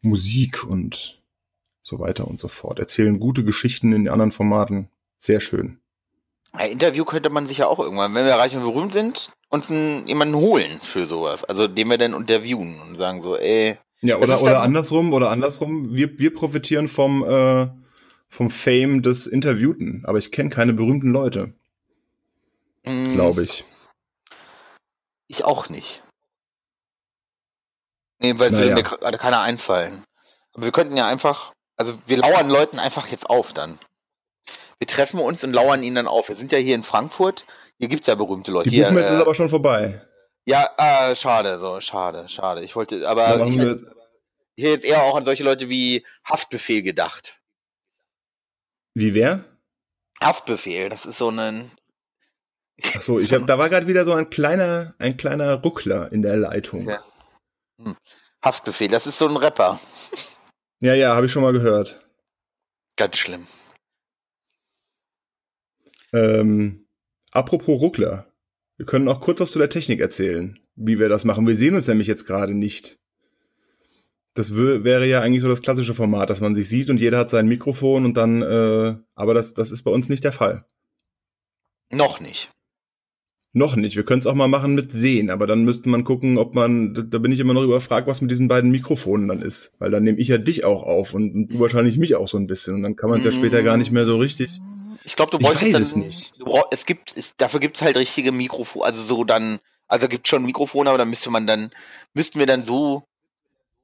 [0.00, 1.22] Musik und
[1.82, 2.78] so weiter und so fort.
[2.78, 4.88] Erzählen gute Geschichten in anderen Formaten.
[5.18, 5.78] Sehr schön.
[6.52, 9.70] Ein Interview könnte man sich ja auch irgendwann, wenn wir reich und berühmt sind, uns
[9.70, 11.44] einen, jemanden holen für sowas.
[11.44, 15.94] Also den wir dann interviewen und sagen so, ey, ja, oder, oder andersrum, oder andersrum.
[15.94, 17.68] Wir, wir profitieren vom, äh,
[18.28, 21.52] vom Fame des Interviewten, aber ich kenne keine berühmten Leute.
[22.84, 23.12] Mm.
[23.12, 23.64] Glaube ich.
[25.28, 26.02] Ich auch nicht.
[28.20, 28.74] Nee, weil es naja.
[28.74, 30.02] mir gerade keiner einfallen.
[30.52, 33.78] Aber wir könnten ja einfach, also wir lauern Leuten einfach jetzt auf dann.
[34.80, 36.28] Wir treffen uns und lauern ihnen dann auf.
[36.30, 37.44] Wir sind ja hier in Frankfurt.
[37.78, 38.70] Hier gibt es ja berühmte Leute.
[38.70, 40.00] Die Buchmesse äh, ist aber schon vorbei.
[40.46, 42.64] Ja, äh, schade, so, schade, schade.
[42.64, 43.94] Ich wollte, aber ich, hätte,
[44.56, 47.38] ich hätte jetzt eher auch an solche Leute wie Haftbefehl gedacht.
[48.94, 49.44] Wie wer?
[50.18, 51.70] Haftbefehl, das ist so ein.
[52.96, 56.22] Ach so, ich hab, da war gerade wieder so ein kleiner, ein kleiner Ruckler in
[56.22, 56.88] der Leitung.
[56.88, 57.04] Ja.
[57.82, 57.96] Hm.
[58.42, 59.78] Haftbefehl, das ist so ein Rapper.
[60.80, 62.02] Ja, ja, habe ich schon mal gehört.
[62.96, 63.46] Ganz schlimm.
[66.12, 66.86] Ähm,
[67.32, 68.26] apropos Ruckler.
[68.76, 71.46] Wir können auch kurz was zu der Technik erzählen, wie wir das machen.
[71.46, 72.98] Wir sehen uns nämlich jetzt gerade nicht.
[74.34, 77.30] Das wäre ja eigentlich so das klassische Format, dass man sich sieht und jeder hat
[77.30, 80.64] sein Mikrofon und dann, äh, aber das, das ist bei uns nicht der Fall.
[81.92, 82.48] Noch nicht.
[83.52, 83.96] Noch nicht.
[83.96, 86.94] Wir können es auch mal machen mit Sehen, aber dann müsste man gucken, ob man,
[87.10, 89.72] da bin ich immer noch überfragt, was mit diesen beiden Mikrofonen dann ist.
[89.80, 92.38] Weil dann nehme ich ja dich auch auf und, und du wahrscheinlich mich auch so
[92.38, 92.76] ein bisschen.
[92.76, 94.60] Und dann kann man es ja später gar nicht mehr so richtig
[95.04, 96.38] ich glaube, du wolltest dann, es nicht.
[96.38, 99.58] Brauch, es gibt, es, dafür gibt es halt richtige Mikrofone, also so dann,
[99.88, 101.70] also gibt schon Mikrofone, aber dann müsste man dann,
[102.14, 103.04] müssten wir dann so,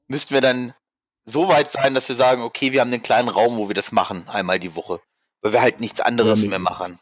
[0.08, 0.74] müssten wir dann
[1.24, 3.92] so weit sein, dass wir sagen, okay, wir haben einen kleinen Raum, wo wir das
[3.92, 5.00] machen, einmal die Woche.
[5.42, 6.98] Weil wir halt nichts anderes ja, mehr machen.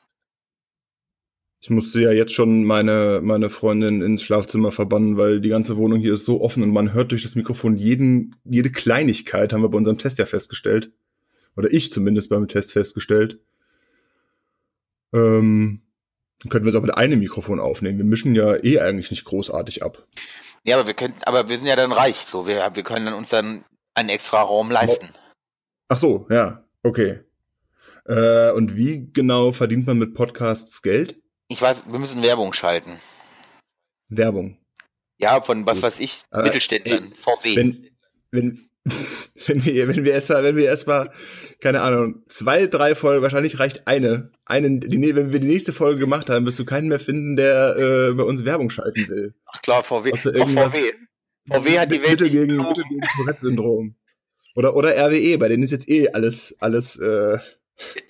[1.61, 5.99] Ich musste ja jetzt schon meine, meine Freundin ins Schlafzimmer verbannen, weil die ganze Wohnung
[5.99, 9.71] hier ist so offen und man hört durch das Mikrofon jeden, jede Kleinigkeit, haben wir
[9.71, 10.91] bei unserem Test ja festgestellt.
[11.57, 13.39] Oder ich zumindest beim Test festgestellt.
[15.15, 15.81] Ähm,
[16.41, 17.99] dann könnten wir es auch mit einem Mikrofon aufnehmen.
[17.99, 20.07] Wir mischen ja eh eigentlich nicht großartig ab.
[20.65, 23.31] Ja, aber wir können, aber wir sind ja dann reich, so wir, wir können uns
[23.31, 25.09] dann einen extra Raum leisten.
[25.89, 27.21] Ach so, ja, okay.
[28.07, 31.21] Äh, und wie genau verdient man mit Podcasts Geld?
[31.49, 32.93] Ich weiß, wir müssen Werbung schalten.
[34.09, 34.59] Werbung.
[35.19, 35.85] Ja, von was Gut.
[35.85, 37.57] weiß ich, Mittelständlern, VW.
[37.57, 37.91] Wenn,
[38.31, 38.71] wenn,
[39.47, 41.11] wenn wir, wenn wir erstmal, wenn wir erstmal,
[41.61, 44.31] keine Ahnung, zwei, drei Folgen, wahrscheinlich reicht eine.
[44.45, 47.77] Einen, die, wenn wir die nächste Folge gemacht haben, wirst du keinen mehr finden, der
[47.77, 49.35] äh, bei uns Werbung schalten will.
[49.47, 50.13] Ach klar, VW.
[50.13, 50.93] Auch VW.
[51.51, 52.21] VW hat die Welt.
[52.21, 53.97] Mittel gegen, Mittel gegen Tourette-Syndrom.
[54.55, 57.39] Oder, oder RWE, bei denen ist jetzt eh alles, alles, äh,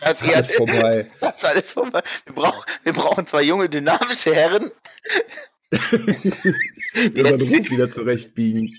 [0.00, 1.06] das ist alles vorbei.
[1.20, 2.02] Das ist alles vorbei.
[2.26, 4.70] Wir brauchen, wir brauchen zwei junge, dynamische Herren.
[5.92, 8.76] unseren Ruf wieder zurechtbiegen.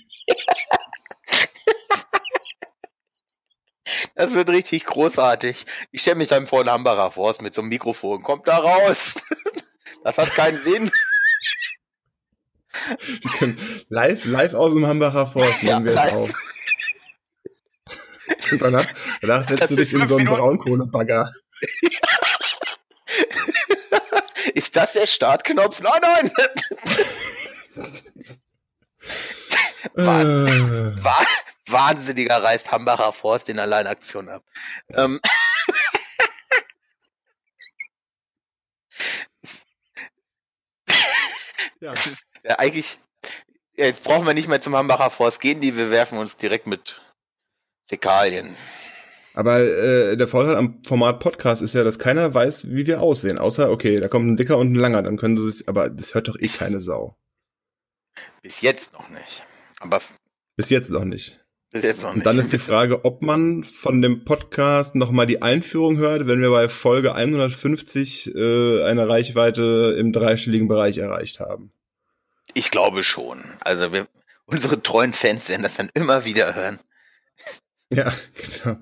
[4.16, 5.66] Das wird richtig großartig.
[5.92, 8.22] Ich stelle mich dann vor den Hambacher Forst mit so einem Mikrofon.
[8.22, 9.14] Kommt da raus.
[10.02, 10.90] Das hat keinen Sinn.
[13.08, 16.30] Wir können live, live aus dem Hambacher Forst nehmen ja, wir es auf.
[18.52, 18.86] Und danach,
[19.20, 21.32] danach setzt du dich in so einen Braunkohlebagger.
[24.54, 25.80] ist das der Startknopf?
[25.80, 26.30] Nein, nein!
[29.94, 31.04] Wahnsinn, äh.
[31.66, 34.42] Wahnsinniger reißt Hambacher Forst in Alleinaktion ab.
[34.90, 35.20] Ähm.
[41.80, 41.94] ja.
[42.44, 42.58] ja.
[42.58, 42.98] Eigentlich,
[43.76, 47.00] jetzt brauchen wir nicht mehr zum Hambacher Forst gehen, die wir werfen uns direkt mit
[47.88, 48.56] Fäkalien.
[49.34, 53.36] Aber äh, der Vorteil am Format Podcast ist ja, dass keiner weiß, wie wir aussehen.
[53.38, 56.14] Außer, okay, da kommt ein dicker und ein langer, dann können sie sich, aber das
[56.14, 57.18] hört doch eh keine Sau.
[58.40, 59.42] Bis jetzt noch nicht.
[59.80, 60.00] Aber
[60.56, 61.38] bis jetzt noch nicht.
[61.82, 62.26] Jetzt noch nicht.
[62.26, 66.50] Dann ist die Frage, ob man von dem Podcast nochmal die Einführung hört, wenn wir
[66.50, 71.72] bei Folge 150 äh, eine Reichweite im dreistelligen Bereich erreicht haben.
[72.54, 73.42] Ich glaube schon.
[73.60, 74.06] Also wir,
[74.46, 76.78] unsere treuen Fans werden das dann immer wieder hören.
[77.92, 78.78] Ja, genau.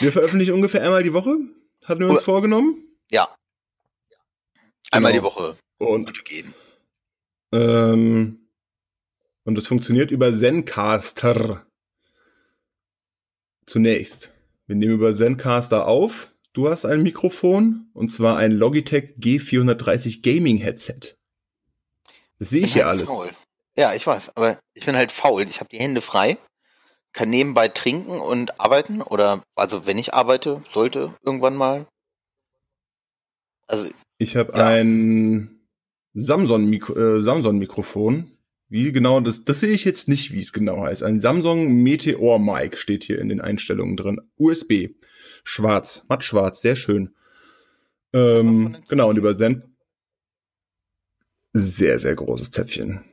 [0.00, 1.36] Wir veröffentlichen ungefähr einmal die Woche.
[1.84, 2.24] Hatten wir uns oh.
[2.24, 2.82] vorgenommen?
[3.10, 3.28] Ja.
[4.90, 5.22] Einmal genau.
[5.22, 5.56] die Woche.
[5.78, 6.54] Und gehen.
[7.52, 8.48] Ähm,
[9.44, 11.66] und das funktioniert über Zencaster.
[13.66, 14.30] Zunächst.
[14.66, 16.32] Wir nehmen über Zencaster auf.
[16.52, 21.16] Du hast ein Mikrofon und zwar ein Logitech G430 Gaming Headset.
[22.38, 23.08] Das sehe ich hier halt alles.
[23.08, 23.30] Faul.
[23.76, 25.42] Ja, ich weiß, aber ich bin halt faul.
[25.42, 26.38] Ich habe die Hände frei,
[27.12, 31.86] kann nebenbei trinken und arbeiten oder also wenn ich arbeite, sollte irgendwann mal.
[33.66, 34.66] Also ich habe ja.
[34.66, 35.68] ein
[36.12, 38.33] Samsung, Mikro, äh, Samsung Mikrofon
[38.68, 41.02] wie genau, das, das sehe ich jetzt nicht, wie es genau heißt.
[41.02, 44.20] Ein Samsung Meteor Mic steht hier in den Einstellungen drin.
[44.36, 44.90] USB.
[45.44, 47.14] Schwarz, matt schwarz, sehr schön.
[48.12, 49.76] Ähm, genau, und über Zen.
[51.52, 53.04] Sehr, sehr großes Zäpfchen.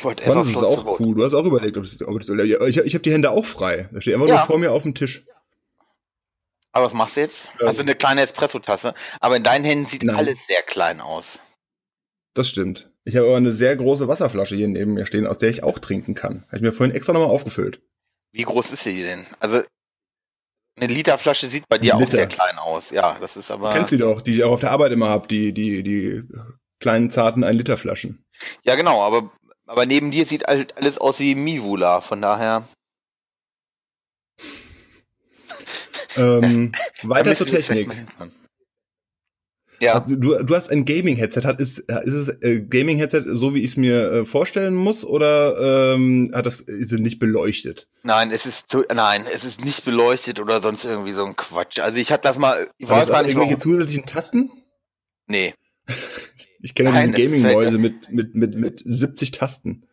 [0.00, 1.14] Whatever das ist auch cool.
[1.14, 3.88] Du hast auch überlegt, ob, es, ob ich, ich habe die Hände auch frei.
[3.92, 4.36] Da steht einfach ja.
[4.36, 5.24] nur vor mir auf dem Tisch.
[6.72, 7.50] Aber was machst du jetzt?
[7.60, 8.94] Ähm, also eine kleine Espresso-Tasse.
[9.20, 10.16] Aber in deinen Händen sieht Nein.
[10.16, 11.40] alles sehr klein aus.
[12.34, 12.89] Das stimmt.
[13.04, 15.78] Ich habe aber eine sehr große Wasserflasche hier neben mir stehen, aus der ich auch
[15.78, 16.44] trinken kann.
[16.48, 17.80] Habe ich mir vorhin extra nochmal aufgefüllt.
[18.32, 19.26] Wie groß ist sie denn?
[19.40, 19.62] Also
[20.76, 22.04] eine Literflasche sieht bei dir Liter.
[22.04, 22.90] auch sehr klein aus.
[22.90, 23.68] Ja, das ist aber.
[23.68, 26.22] Du kennst sie doch, die ich auch auf der Arbeit immer habe, die, die, die
[26.80, 28.24] kleinen, zarten 1-Liter-Flaschen.
[28.64, 29.30] Ja, genau, aber,
[29.66, 32.66] aber neben dir sieht halt alles aus wie Mivula, von daher.
[36.16, 37.90] ähm, weiter zur Technik.
[39.82, 39.94] Ja.
[39.94, 41.42] Also, du, du hast ein Gaming-Headset.
[41.44, 45.94] Hat, ist, ist es äh, Gaming-Headset so, wie ich es mir äh, vorstellen muss, oder
[45.94, 47.88] ähm, hat das, ist es nicht beleuchtet?
[48.02, 51.78] Nein, es ist nein, es ist nicht beleuchtet oder sonst irgendwie so ein Quatsch.
[51.78, 53.30] Also ich habe das mal, ich weiß gar nicht.
[53.30, 53.72] Irgendwelche warum.
[53.72, 54.50] zusätzlichen Tasten?
[55.26, 55.54] Nee.
[56.60, 59.86] ich kenne diese Gaming-Mäuse halt, mit, mit, mit, mit 70 Tasten.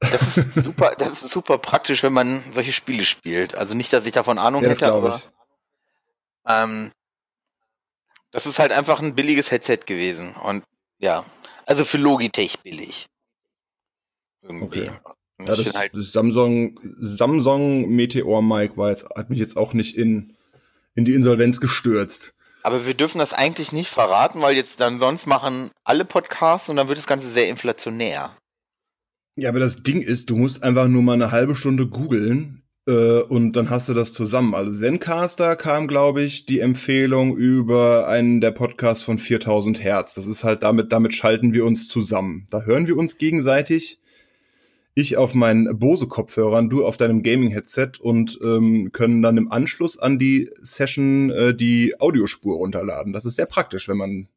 [0.00, 3.54] Das ist super, das ist super praktisch, wenn man solche Spiele spielt.
[3.54, 5.20] Also nicht, dass ich davon Ahnung ja, hätte, aber
[6.48, 6.90] ähm,
[8.30, 10.34] das ist halt einfach ein billiges Headset gewesen.
[10.34, 10.64] Und
[10.98, 11.24] ja,
[11.66, 13.06] also für Logitech billig.
[14.42, 14.88] Irgendwie.
[14.88, 14.98] Okay.
[15.40, 19.96] Ja, das, halt das, Samsung, Samsung Meteor Mic war jetzt, hat mich jetzt auch nicht
[19.96, 20.36] in,
[20.94, 22.34] in die Insolvenz gestürzt.
[22.62, 26.76] Aber wir dürfen das eigentlich nicht verraten, weil jetzt dann sonst machen alle Podcasts und
[26.76, 28.36] dann wird das Ganze sehr inflationär.
[29.36, 33.20] Ja, aber das Ding ist, du musst einfach nur mal eine halbe Stunde googeln, äh,
[33.22, 34.54] und dann hast du das zusammen.
[34.54, 40.14] Also Zencaster kam, glaube ich, die Empfehlung über einen der Podcasts von 4000 Hertz.
[40.14, 42.46] Das ist halt damit, damit schalten wir uns zusammen.
[42.50, 44.00] Da hören wir uns gegenseitig.
[44.94, 50.18] Ich auf meinen Bose-Kopfhörern, du auf deinem Gaming-Headset und ähm, können dann im Anschluss an
[50.18, 53.12] die Session äh, die Audiospur runterladen.
[53.12, 54.28] Das ist sehr praktisch, wenn man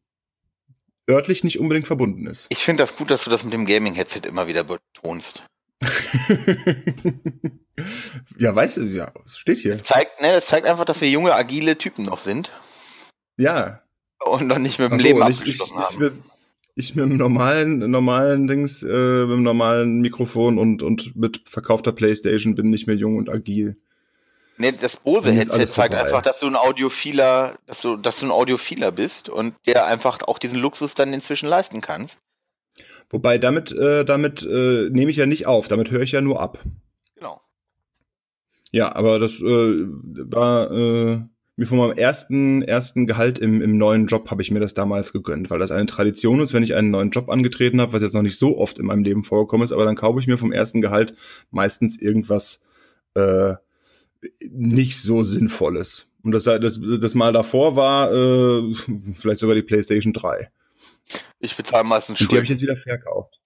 [1.09, 2.47] örtlich nicht unbedingt verbunden ist.
[2.49, 5.43] Ich finde das gut, dass du das mit dem Gaming-Headset immer wieder betonst.
[8.37, 9.73] ja, weißt du, ja, steht hier.
[9.73, 12.51] Das zeigt, ne, das zeigt einfach, dass wir junge, agile Typen noch sind.
[13.37, 13.81] Ja.
[14.25, 16.23] Und noch nicht mit dem so, Leben abgeschlossen ich, ich, haben.
[16.75, 21.91] Ich, mit dem normalen, normalen Dings, äh, mit dem normalen Mikrofon und, und mit verkaufter
[21.91, 23.77] Playstation bin nicht mehr jung und agil.
[24.57, 28.91] Ne, das Bose-Headset zeigt einfach, dass du ein Audiophiler, dass du, dass du ein Audiophiler
[28.91, 32.19] bist und der einfach auch diesen Luxus dann inzwischen leisten kannst.
[33.13, 36.41] Wobei damit, äh, damit äh, nehme ich ja nicht auf, damit höre ich ja nur
[36.41, 36.57] ab.
[37.15, 37.39] Genau.
[38.71, 41.19] Ja, aber das äh, war äh,
[41.55, 45.13] mir von meinem ersten, ersten Gehalt im, im neuen Job habe ich mir das damals
[45.13, 48.15] gegönnt, weil das eine Tradition ist, wenn ich einen neuen Job angetreten habe, was jetzt
[48.15, 50.51] noch nicht so oft in meinem Leben vorgekommen ist, aber dann kaufe ich mir vom
[50.51, 51.13] ersten Gehalt
[51.51, 52.61] meistens irgendwas
[53.13, 53.53] äh,
[54.41, 56.07] nicht so Sinnvolles.
[56.23, 58.73] Und das, das, das Mal davor war äh,
[59.13, 60.49] vielleicht sogar die PlayStation 3.
[61.43, 62.31] Ich bezahle meistens Schuld.
[62.31, 63.41] Die habe ich jetzt wieder verkauft.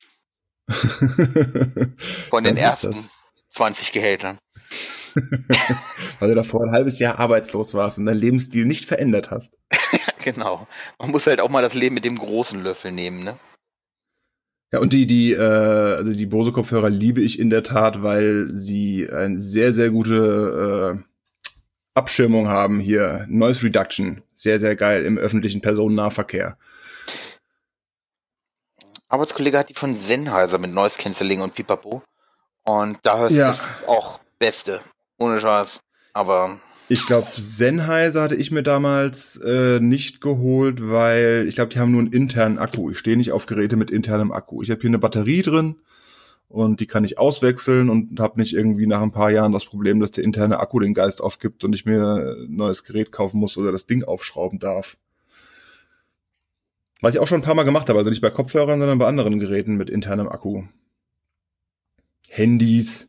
[2.29, 2.95] Von den ersten
[3.49, 4.38] 20 Gehältern.
[6.19, 9.57] Weil du davor ein halbes Jahr arbeitslos warst und deinen Lebensstil nicht verändert hast.
[10.23, 10.67] genau.
[10.99, 13.36] Man muss halt auch mal das Leben mit dem großen Löffel nehmen, ne?
[14.71, 19.10] Ja, und die, die, äh, also die Bose-Kopfhörer liebe ich in der Tat, weil sie
[19.10, 21.03] eine sehr, sehr gute äh,
[21.95, 23.25] Abschirmung haben hier.
[23.27, 24.21] Noise Reduction.
[24.36, 26.60] Sehr, sehr geil im öffentlichen Personennahverkehr.
[29.10, 32.04] Arbeitskollege hat die von Sennheiser mit Noise Cancelling und Pipapo.
[32.65, 33.48] Und da ist ja.
[33.48, 34.82] das auch Beste.
[35.17, 35.80] Ohne Scheiß.
[36.13, 36.58] Aber
[36.89, 41.91] ich glaube, Sennheiser hatte ich mir damals äh, nicht geholt, weil ich glaube, die haben
[41.91, 42.91] nur einen internen Akku.
[42.91, 44.62] Ich stehe nicht auf Geräte mit internem Akku.
[44.62, 45.78] Ich habe hier eine Batterie drin
[46.50, 50.00] und die kann ich auswechseln und habe nicht irgendwie nach ein paar Jahren das Problem,
[50.00, 53.58] dass der interne Akku den Geist aufgibt und ich mir ein neues Gerät kaufen muss
[53.58, 54.98] oder das Ding aufschrauben darf.
[57.01, 59.07] Was ich auch schon ein paar Mal gemacht habe, also nicht bei Kopfhörern, sondern bei
[59.07, 60.63] anderen Geräten mit internem Akku.
[62.29, 63.07] Handys,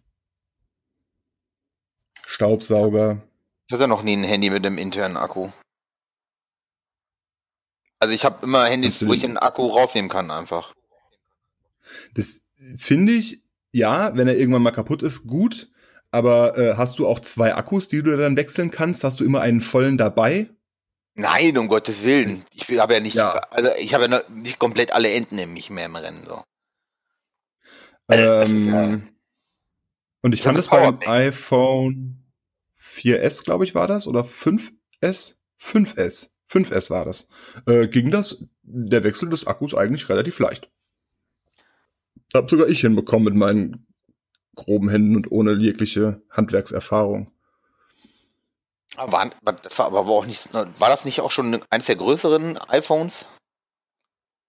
[2.26, 3.22] Staubsauger.
[3.66, 5.48] Ich hatte noch nie ein Handy mit einem internen Akku.
[7.98, 10.74] Also ich habe immer Handys, wo ich den Akku rausnehmen kann einfach.
[12.14, 12.44] Das
[12.76, 15.70] finde ich, ja, wenn er irgendwann mal kaputt ist, gut.
[16.10, 19.04] Aber äh, hast du auch zwei Akkus, die du dann wechseln kannst?
[19.04, 20.48] Hast du immer einen vollen dabei?
[21.18, 22.44] Nein, um Gottes Willen.
[22.54, 23.32] Ich habe ja nicht, ja.
[23.50, 26.22] also ich habe ja nicht komplett alle Enden in mich mehr im Rennen.
[26.24, 26.42] So.
[28.06, 29.00] Also, ähm, ja,
[30.22, 32.22] und ich fand das beim iPhone
[32.80, 35.34] 4S, glaube ich, war das, oder 5S?
[35.60, 36.30] 5S.
[36.48, 37.26] 5S war das.
[37.66, 40.70] Äh, ging das, der Wechsel des Akkus eigentlich relativ leicht.
[42.32, 43.86] Hab sogar ich hinbekommen mit meinen
[44.54, 47.32] groben Händen und ohne jegliche Handwerkserfahrung.
[48.98, 49.30] War,
[49.62, 53.26] das war aber auch nicht, war das nicht auch schon eines der größeren iPhones?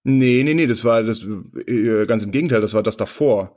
[0.02, 3.56] Nee, nee, nee, das war das äh, ganz im Gegenteil, das war das davor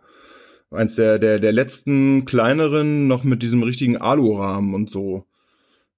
[0.74, 5.28] eins der, der, der letzten kleineren, noch mit diesem richtigen Alurahmen und so.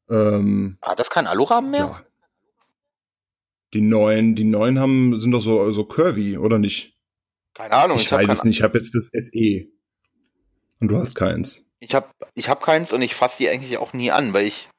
[0.10, 1.80] Ähm, Hat das kein Alurahmen mehr?
[1.80, 2.02] Ja.
[3.74, 6.98] Die neuen, die neuen haben, sind doch so, so curvy, oder nicht?
[7.54, 7.98] Keine Ahnung.
[7.98, 9.68] Ich, ich weiß es nicht, ich habe jetzt das SE.
[10.80, 11.66] Und du hast keins.
[11.80, 14.70] Ich habe ich hab keins und ich fasse die eigentlich auch nie an, weil ich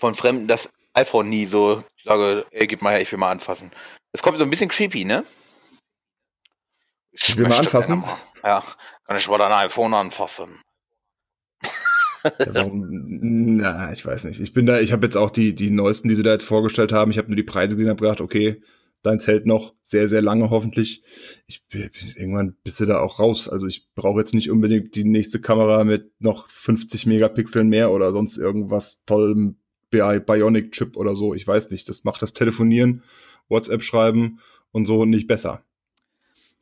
[0.00, 3.70] von Fremden das iPhone nie so sage, ey, gib mal her, ich will mal anfassen.
[4.12, 5.24] Es kommt so ein bisschen creepy, ne?
[7.12, 8.02] Ich will mal anfassen?
[8.42, 8.62] Ja,
[9.06, 10.48] kann ich mal dein iPhone anfassen.
[12.24, 14.40] ja, na, ich weiß nicht.
[14.40, 16.92] Ich bin da, ich habe jetzt auch die, die neuesten, die sie da jetzt vorgestellt
[16.92, 17.10] haben.
[17.10, 18.62] Ich habe nur die Preise gesehen und habe gedacht, okay,
[19.02, 21.02] deins hält noch sehr, sehr lange hoffentlich.
[21.46, 23.48] Ich bin, irgendwann bist du da auch raus.
[23.48, 28.12] Also ich brauche jetzt nicht unbedingt die nächste Kamera mit noch 50 Megapixeln mehr oder
[28.12, 29.59] sonst irgendwas tollem
[29.90, 31.34] Bionic-Chip oder so.
[31.34, 31.88] Ich weiß nicht.
[31.88, 33.02] Das macht das Telefonieren,
[33.48, 34.40] WhatsApp schreiben
[34.72, 35.62] und so nicht besser.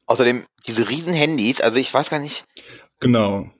[0.07, 2.45] Außerdem, diese riesen Handys, also ich weiß gar nicht.
[3.01, 3.51] Genau.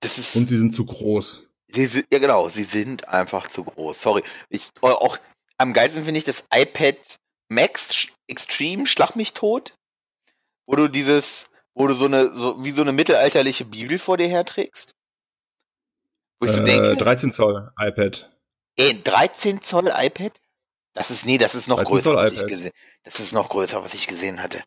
[0.00, 0.36] Das ist.
[0.36, 1.48] Und sie sind zu groß.
[1.68, 4.00] Sie sind, ja genau, sie sind einfach zu groß.
[4.00, 4.22] Sorry.
[4.48, 5.18] Ich, auch
[5.58, 6.96] am geilsten finde ich das iPad
[7.48, 9.74] Max Extreme, Schlag mich tot.
[10.66, 14.28] Wo du dieses, wo du so eine, so, wie so eine mittelalterliche Bibel vor dir
[14.28, 14.94] herträgst.
[16.40, 16.96] Wo ich äh, so denke.
[16.96, 18.30] 13 Zoll iPad.
[18.80, 20.32] Ey, 13 Zoll iPad?
[20.92, 22.72] Das ist, nee, das ist noch größer, was ich gesehen,
[23.04, 24.62] das ist noch größer, was ich gesehen hatte.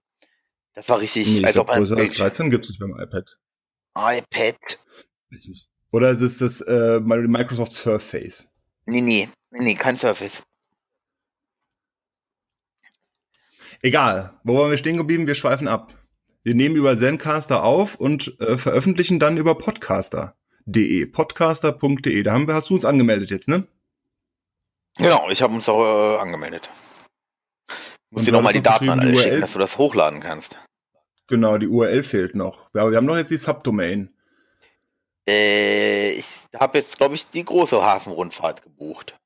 [0.73, 1.79] Das war richtig, nee, als ob man.
[1.79, 3.37] Größer als 13 gibt es nicht beim iPad.
[3.95, 4.57] iPad.
[5.91, 8.47] Oder ist es das äh, Microsoft Surface?
[8.85, 10.43] Nee, nee, nee, kein Surface.
[13.81, 15.27] Egal, wo waren wir stehen geblieben?
[15.27, 15.93] Wir schweifen ab.
[16.43, 21.05] Wir nehmen über Zencaster auf und äh, veröffentlichen dann über podcaster.de.
[21.07, 22.23] Podcaster.de.
[22.23, 23.67] Da haben wir, hast du uns angemeldet jetzt, ne?
[24.97, 26.69] Genau, ich habe uns auch äh, angemeldet.
[28.11, 30.59] Muss dir nochmal die Daten an alle schicken, dass du das hochladen kannst.
[31.27, 32.69] Genau, die URL fehlt noch.
[32.75, 34.13] Ja, wir haben noch jetzt die Subdomain.
[35.27, 39.17] Äh, ich habe jetzt, glaube ich, die große Hafenrundfahrt gebucht.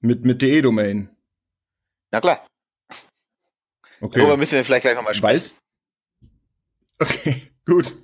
[0.00, 1.10] Mit, mit DE-Domain?
[2.10, 2.46] Na klar.
[4.00, 4.18] Okay.
[4.18, 5.34] Darüber müssen wir vielleicht gleich nochmal sprechen.
[5.34, 5.58] Weiß?
[7.00, 7.94] Okay, gut.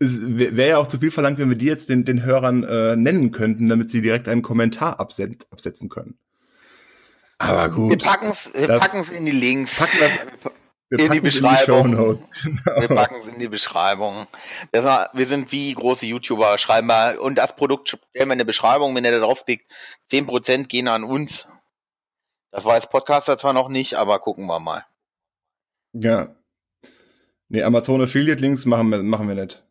[0.00, 2.94] Es wäre ja auch zu viel verlangt, wenn wir die jetzt den, den Hörern äh,
[2.94, 6.18] nennen könnten, damit sie direkt einen Kommentar absetzen können.
[7.38, 7.90] Aber gut.
[7.90, 9.76] Wir packen es wir in die Links.
[9.78, 10.52] Packen das,
[10.88, 11.84] wir in die Beschreibung.
[11.84, 12.80] In die genau.
[12.80, 14.26] Wir packen es in die Beschreibung.
[14.72, 18.44] War, wir sind wie große YouTuber, schreiben mal, und das Produkt stellen wir in der
[18.44, 19.70] Beschreibung, wenn ihr da draufklickt,
[20.10, 21.46] 10% gehen an uns.
[22.50, 24.84] Das war als Podcaster zwar noch nicht, aber gucken wir mal.
[25.92, 26.34] Ja.
[27.48, 29.64] Nee, Amazon Affiliate Links machen wir, machen wir nicht.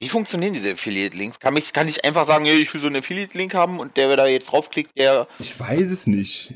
[0.00, 1.40] Wie funktionieren diese Affiliate-Links?
[1.40, 4.16] Kann ich, kann ich einfach sagen, ich will so einen Affiliate-Link haben und der, wer
[4.16, 5.28] da jetzt draufklickt, der.
[5.38, 6.54] Ich weiß es nicht.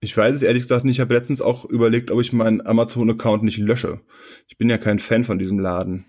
[0.00, 0.96] Ich weiß es ehrlich gesagt nicht.
[0.96, 4.00] Ich habe letztens auch überlegt, ob ich meinen Amazon-Account nicht lösche.
[4.48, 6.06] Ich bin ja kein Fan von diesem Laden.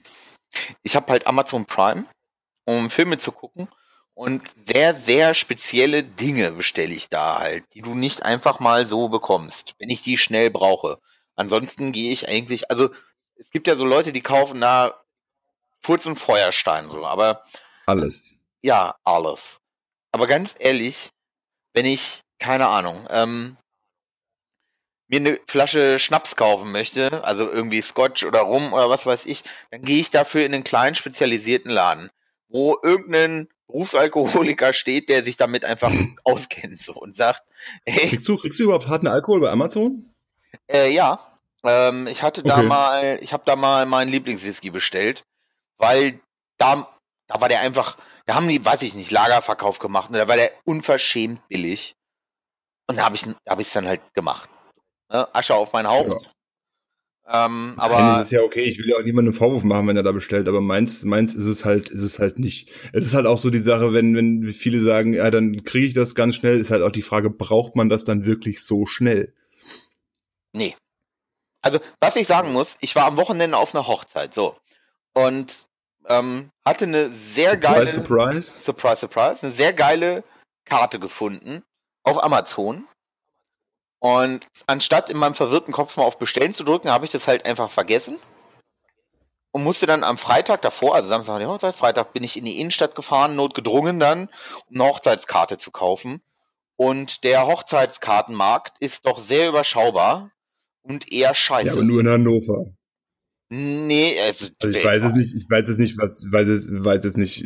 [0.81, 2.05] Ich habe halt Amazon Prime,
[2.63, 3.67] um Filme zu gucken.
[4.13, 9.09] Und sehr, sehr spezielle Dinge bestelle ich da halt, die du nicht einfach mal so
[9.09, 10.99] bekommst, wenn ich die schnell brauche.
[11.35, 12.91] Ansonsten gehe ich eigentlich, also
[13.35, 15.04] es gibt ja so Leute, die kaufen da
[15.85, 17.43] Furz und Feuerstein so, aber.
[17.85, 18.23] Alles.
[18.63, 19.59] Ja, alles.
[20.11, 21.11] Aber ganz ehrlich,
[21.73, 23.57] wenn ich, keine Ahnung, ähm,
[25.07, 29.43] mir eine Flasche Schnaps kaufen möchte, also irgendwie Scotch oder Rum oder was weiß ich,
[29.69, 32.09] dann gehe ich dafür in einen kleinen spezialisierten Laden,
[32.47, 35.91] wo irgendein Berufsalkoholiker steht, der sich damit einfach
[36.23, 37.43] auskennt so und sagt,
[37.85, 40.11] hey, kriegst du, kriegst du überhaupt harten Alkohol bei Amazon?
[40.67, 41.19] Äh, ja,
[41.63, 45.23] ähm, ich hatte da mal, ich habe da mal meinen Lieblingswhisky bestellt,
[45.77, 46.19] weil
[46.57, 46.87] da,
[47.27, 50.35] da war der einfach, da haben die, weiß ich nicht, Lagerverkauf gemacht und da war
[50.35, 51.95] der unverschämt billig
[52.87, 54.49] und da habe ich, hab es dann halt gemacht.
[55.11, 55.27] Ne?
[55.33, 56.23] Asche auf mein Haupt.
[56.23, 56.29] Ja.
[57.27, 58.63] Ähm, aber Nein, das ist ja okay.
[58.63, 60.47] Ich will ja auch niemandem einen Vorwurf machen, wenn er da bestellt.
[60.47, 62.71] Aber meins, meins ist es halt, ist es halt nicht.
[62.93, 65.93] Es ist halt auch so die Sache, wenn, wenn viele sagen, ja, dann kriege ich
[65.95, 69.33] das ganz schnell, ist halt auch die Frage, braucht man das dann wirklich so schnell?
[70.53, 70.75] Nee.
[71.63, 74.55] Also, was ich sagen muss, ich war am Wochenende auf einer Hochzeit, so.
[75.15, 75.67] Und
[76.07, 77.91] ähm, hatte eine sehr geile.
[77.91, 78.59] Surprise.
[78.63, 79.43] Surprise, surprise.
[79.43, 80.23] Eine sehr geile
[80.65, 81.63] Karte gefunden
[82.03, 82.87] auf Amazon.
[83.99, 87.45] Und anstatt in meinem verwirrten Kopf mal auf Bestellen zu drücken, habe ich das halt
[87.45, 88.17] einfach vergessen.
[89.51, 92.59] Und musste dann am Freitag davor, also Samstag die Hochzeit, Freitag bin ich in die
[92.59, 94.29] Innenstadt gefahren, notgedrungen dann,
[94.69, 96.21] um eine Hochzeitskarte zu kaufen.
[96.75, 100.31] Und der Hochzeitskartenmarkt ist doch sehr überschaubar
[100.81, 101.67] und eher scheiße.
[101.67, 102.65] Ja, aber nur in Hannover.
[103.49, 107.05] Nee, also, also ich weiß es nicht, ich weiß es nicht, was, weiß es, weiß
[107.05, 107.45] es nicht,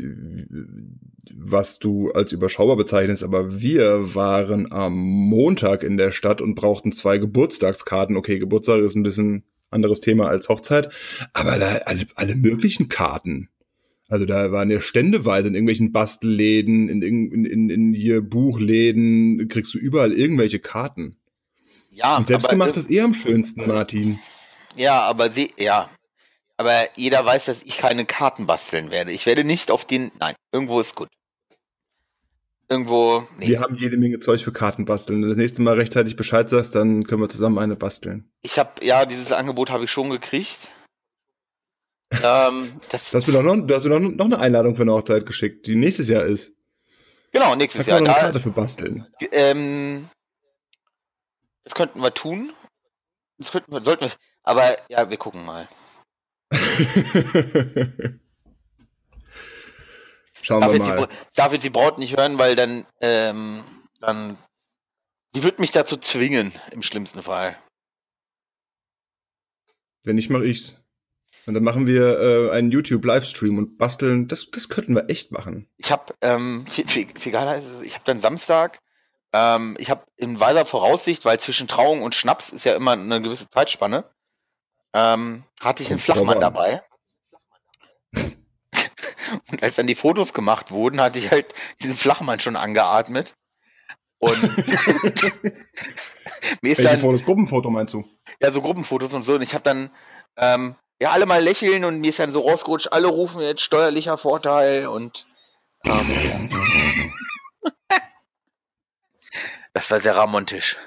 [1.34, 6.94] was du als überschaubar bezeichnest, aber wir waren am Montag in der Stadt und brauchten
[6.94, 8.16] zwei Geburtstagskarten.
[8.16, 10.90] Okay, Geburtstag ist ein bisschen anderes Thema als Hochzeit,
[11.34, 13.50] aber da alle, alle möglichen Karten.
[14.08, 19.74] Also da waren ja ständeweise in irgendwelchen Bastelläden, in, in, in, in hier Buchläden, kriegst
[19.74, 21.18] du überall irgendwelche Karten.
[21.92, 24.18] Ja, und selbstgemacht ist eh am schönsten, Martin.
[24.76, 25.90] Ja, aber sie, ja.
[26.58, 29.12] Aber jeder weiß, dass ich keine Karten basteln werde.
[29.12, 30.12] Ich werde nicht auf den.
[30.20, 31.08] Nein, irgendwo ist gut.
[32.68, 33.26] Irgendwo.
[33.38, 33.48] Nee.
[33.48, 35.16] Wir haben jede Menge Zeug für Karten basteln.
[35.16, 38.30] Wenn du das nächste Mal rechtzeitig Bescheid sagst, dann können wir zusammen eine basteln.
[38.42, 40.68] Ich habe, ja, dieses Angebot habe ich schon gekriegt.
[42.12, 45.76] ähm, das, das noch, du hast mir noch, eine Einladung für eine Hochzeit geschickt, die
[45.76, 46.54] nächstes Jahr ist.
[47.32, 48.02] Genau, nächstes Jahr.
[48.02, 49.08] Da, eine Karte für basteln.
[49.32, 50.10] Ähm,
[51.64, 52.52] das könnten wir tun.
[53.38, 54.12] Das könnten wir, sollten wir.
[54.44, 55.68] Aber ja, wir gucken mal.
[60.42, 61.08] Schauen darf wir mal.
[61.08, 63.64] Die, darf jetzt die Braut nicht hören, weil dann, ähm,
[64.00, 64.38] dann,
[65.36, 67.56] die wird mich dazu zwingen, im schlimmsten Fall.
[70.04, 70.76] Wenn nicht, mache ich's.
[71.46, 74.28] Und dann machen wir äh, einen YouTube-Livestream und basteln.
[74.28, 75.68] Das, das könnten wir echt machen.
[75.78, 78.80] Ich habe, ähm, viel, viel, viel geiler, ich habe dann Samstag,
[79.34, 83.22] ähm, ich habe in weiser Voraussicht, weil zwischen Trauung und Schnaps ist ja immer eine
[83.22, 84.06] gewisse Zeitspanne,
[84.94, 86.84] ähm, hatte ich einen Flachmann dabei.
[89.52, 93.36] und als dann die Fotos gemacht wurden, hatte ich halt diesen Flachmann schon angeatmet.
[94.20, 94.42] Und
[96.62, 98.04] mir ist dann, Fotos, Gruppenfoto meinst du?
[98.42, 99.36] Ja, so Gruppenfotos und so.
[99.36, 99.90] Und ich habe dann
[100.36, 104.18] ähm, ja alle mal lächeln und mir ist dann so rausgerutscht, alle rufen jetzt steuerlicher
[104.18, 105.26] Vorteil und
[105.86, 106.50] ähm,
[109.74, 110.78] das war sehr ramontisch.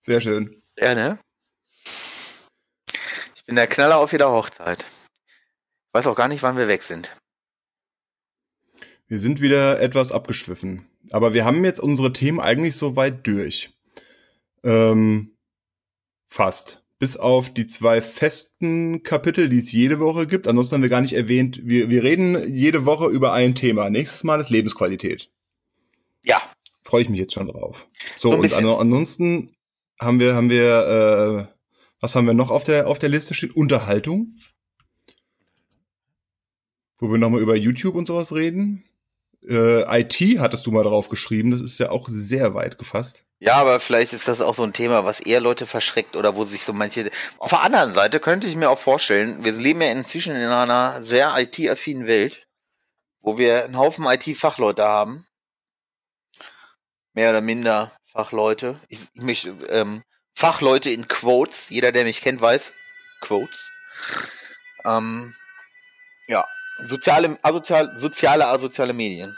[0.00, 0.62] Sehr schön.
[0.76, 1.20] Ja, ne?
[3.48, 4.80] Bin der Knaller auf jeder Hochzeit.
[4.84, 7.16] Ich weiß auch gar nicht, wann wir weg sind.
[9.06, 10.86] Wir sind wieder etwas abgeschwiffen.
[11.12, 13.70] Aber wir haben jetzt unsere Themen eigentlich so weit durch.
[14.64, 15.34] Ähm,
[16.28, 16.84] fast.
[16.98, 20.46] Bis auf die zwei festen Kapitel, die es jede Woche gibt.
[20.46, 23.88] Ansonsten haben wir gar nicht erwähnt, wir, wir reden jede Woche über ein Thema.
[23.88, 25.30] Nächstes Mal ist Lebensqualität.
[26.22, 26.42] Ja.
[26.84, 27.88] Freue ich mich jetzt schon drauf.
[28.18, 29.56] So, so und ansonsten
[29.98, 31.57] haben wir, haben wir äh,
[32.00, 33.50] was haben wir noch auf der, auf der Liste stehen?
[33.50, 34.36] Unterhaltung.
[36.96, 38.84] Wo wir nochmal über YouTube und sowas reden.
[39.48, 43.24] Äh, IT hattest du mal drauf geschrieben, das ist ja auch sehr weit gefasst.
[43.40, 46.44] Ja, aber vielleicht ist das auch so ein Thema, was eher Leute verschreckt oder wo
[46.44, 47.08] sich so manche.
[47.38, 51.02] Auf der anderen Seite könnte ich mir auch vorstellen, wir leben ja inzwischen in einer
[51.04, 52.48] sehr IT-affinen Welt,
[53.20, 55.24] wo wir einen Haufen IT-Fachleute haben.
[57.14, 58.74] Mehr oder minder Fachleute.
[58.88, 60.02] Ich, ich möchte, ähm,
[60.38, 61.68] Fachleute in Quotes.
[61.68, 62.72] Jeder, der mich kennt, weiß
[63.20, 63.72] Quotes.
[64.84, 65.34] Ähm,
[66.28, 66.46] ja,
[66.86, 69.36] soziale, asozial, soziale, asoziale Medien.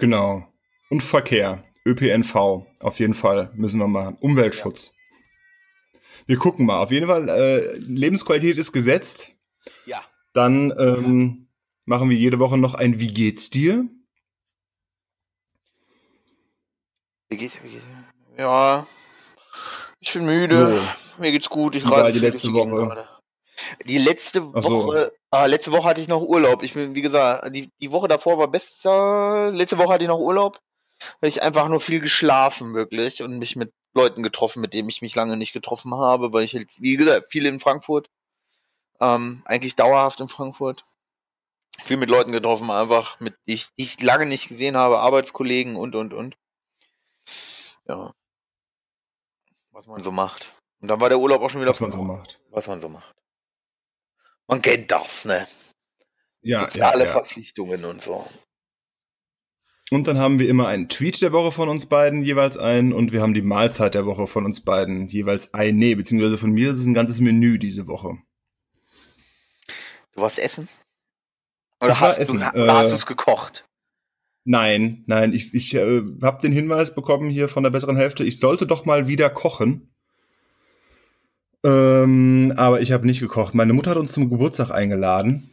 [0.00, 0.52] Genau.
[0.90, 1.62] Und Verkehr.
[1.86, 2.34] ÖPNV.
[2.80, 4.16] Auf jeden Fall müssen wir machen.
[4.20, 4.92] Umweltschutz.
[5.92, 6.00] Ja.
[6.26, 6.82] Wir gucken mal.
[6.82, 9.30] Auf jeden Fall, äh, Lebensqualität ist gesetzt.
[9.86, 10.02] Ja.
[10.32, 11.46] Dann ähm,
[11.84, 13.88] machen wir jede Woche noch ein Wie geht's dir?
[17.28, 17.84] Wie geht's, wie geht's?
[18.36, 18.88] Ja,
[20.04, 20.82] ich bin müde.
[21.16, 21.22] So.
[21.22, 21.76] Mir geht's gut.
[21.76, 23.08] Ich reise die letzte Woche.
[23.86, 25.10] Die letzte Woche, so.
[25.30, 26.62] ah, letzte Woche hatte ich noch Urlaub.
[26.62, 29.50] Ich bin, wie gesagt, die, die Woche davor war besser.
[29.52, 30.60] Letzte Woche hatte ich noch Urlaub.
[31.00, 35.02] Habe ich einfach nur viel geschlafen, wirklich, und mich mit Leuten getroffen, mit denen ich
[35.02, 38.10] mich lange nicht getroffen habe, weil ich halt, wie gesagt, viel in Frankfurt.
[39.00, 40.84] Ähm, eigentlich dauerhaft in Frankfurt.
[41.80, 45.76] Viel mit Leuten getroffen, einfach, mit die ich, die ich lange nicht gesehen habe, Arbeitskollegen
[45.76, 46.36] und und und.
[47.88, 48.12] Ja.
[49.74, 50.52] Was man so macht.
[50.80, 52.40] Und dann war der Urlaub auch schon wieder was man so macht.
[52.50, 53.12] Was man so macht.
[54.46, 55.48] Man kennt das, ne?
[56.42, 57.10] Ja, ja alle ja.
[57.10, 58.24] Verpflichtungen und so.
[59.90, 63.10] Und dann haben wir immer einen Tweet der Woche von uns beiden, jeweils einen, und
[63.10, 65.76] wir haben die Mahlzeit der Woche von uns beiden, jeweils ein.
[65.76, 68.16] Nee, beziehungsweise von mir ist es ein ganzes Menü diese Woche.
[70.12, 70.68] Du warst essen?
[71.80, 72.38] Oder hast, essen.
[72.38, 73.66] Du, äh, hast du es gekocht?
[74.44, 78.38] Nein, nein, ich, ich äh, habe den Hinweis bekommen hier von der besseren Hälfte, ich
[78.38, 79.88] sollte doch mal wieder kochen.
[81.64, 83.54] Ähm, aber ich habe nicht gekocht.
[83.54, 85.50] Meine Mutter hat uns zum Geburtstag eingeladen,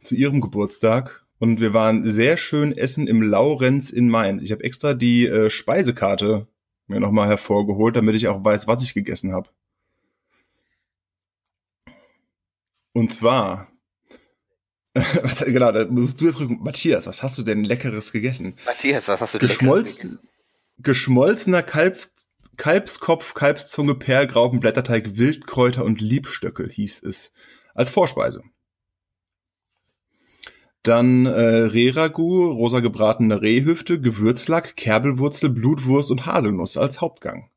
[0.00, 1.26] zu ihrem Geburtstag.
[1.40, 4.42] Und wir waren sehr schön essen im Laurenz in Mainz.
[4.42, 6.46] Ich habe extra die äh, Speisekarte
[6.86, 9.48] mir nochmal hervorgeholt, damit ich auch weiß, was ich gegessen habe.
[12.92, 13.69] Und zwar
[15.46, 16.58] genau, da musst du jetzt rücken.
[16.62, 18.56] Matthias, was hast du denn Leckeres gegessen?
[18.66, 20.18] Matthias, was hast du Geschmolz gegessen?
[20.78, 22.12] Geschmolzener Kalbs,
[22.56, 27.32] Kalbskopf, Kalbszunge, Perlgraupen, Blätterteig, Wildkräuter und Liebstöckel hieß es.
[27.74, 28.42] Als Vorspeise.
[30.82, 37.50] Dann äh, Rehragout, rosa gebratene Rehhüfte, Gewürzlack, Kerbelwurzel, Blutwurst und Haselnuss als Hauptgang.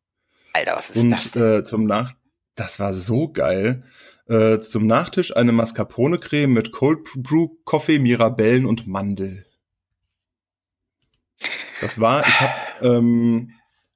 [0.53, 1.35] Alter, was ist und, das?
[1.35, 2.13] Und äh, zum Nach...
[2.55, 3.83] Das war so geil.
[4.27, 9.45] Äh, zum Nachtisch eine Mascarpone-Creme mit Cold Brew, Kaffee, Mirabellen und Mandel.
[11.81, 13.51] Das war, ich habe ähm,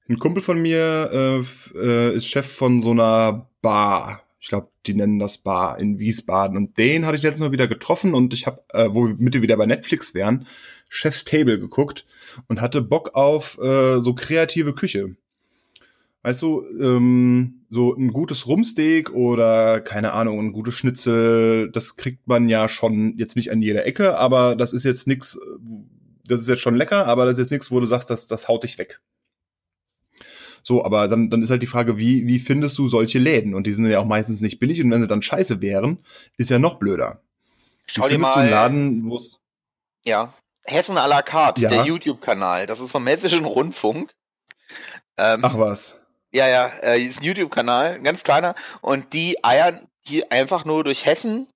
[0.09, 4.23] ein Kumpel von mir äh, äh, ist Chef von so einer Bar.
[4.39, 6.57] Ich glaube, die nennen das Bar in Wiesbaden.
[6.57, 9.41] Und den hatte ich letztens mal wieder getroffen und ich habe, äh, wo wir mit
[9.41, 10.47] wieder bei Netflix wären,
[10.89, 12.05] Chef's Table geguckt
[12.47, 15.15] und hatte Bock auf äh, so kreative Küche.
[16.27, 22.27] Weißt du, ähm, so ein gutes Rumsteak oder keine Ahnung, ein gutes Schnitzel, das kriegt
[22.27, 25.39] man ja schon jetzt nicht an jeder Ecke, aber das ist jetzt nix,
[26.25, 28.49] das ist jetzt schon lecker, aber das ist jetzt nichts, wo du sagst, das, das
[28.49, 28.99] haut dich weg.
[30.63, 33.55] So, aber dann, dann ist halt die Frage, wie, wie findest du solche Läden?
[33.55, 35.99] Und die sind ja auch meistens nicht billig und wenn sie dann scheiße wären,
[36.35, 37.21] ist ja noch blöder.
[37.85, 39.39] Schau wie dir mal, du einen Laden, wo es.
[40.03, 40.33] Ja,
[40.65, 41.69] Hessen à la carte, ja.
[41.69, 42.65] der YouTube-Kanal.
[42.65, 44.13] Das ist vom Hessischen Rundfunk.
[45.17, 45.96] Ähm, Ach was.
[46.31, 48.53] Ja, ja, äh, ist ein YouTube-Kanal, ein ganz kleiner.
[48.81, 51.47] Und die eiern die einfach nur durch Hessen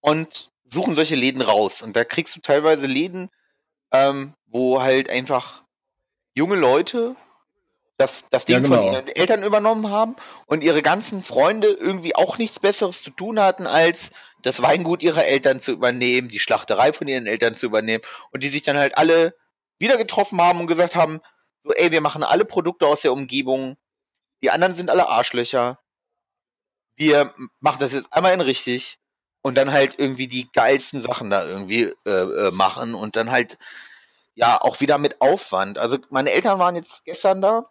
[0.00, 1.82] und suchen solche Läden raus.
[1.82, 3.30] Und da kriegst du teilweise Läden,
[3.92, 5.62] ähm, wo halt einfach
[6.34, 7.16] junge Leute
[7.96, 8.76] das, das Ding ja, genau.
[8.76, 10.14] von ihren Eltern übernommen haben
[10.46, 15.24] und ihre ganzen Freunde irgendwie auch nichts Besseres zu tun hatten, als das Weingut ihrer
[15.24, 18.96] Eltern zu übernehmen, die Schlachterei von ihren Eltern zu übernehmen und die sich dann halt
[18.96, 19.34] alle
[19.80, 21.20] wieder getroffen haben und gesagt haben,
[21.64, 23.76] so, ey, wir machen alle Produkte aus der Umgebung
[24.42, 25.78] die anderen sind alle Arschlöcher.
[26.96, 28.98] Wir machen das jetzt einmal in richtig
[29.42, 33.58] und dann halt irgendwie die geilsten Sachen da irgendwie äh, äh, machen und dann halt
[34.34, 35.78] ja auch wieder mit Aufwand.
[35.78, 37.68] Also meine Eltern waren jetzt gestern da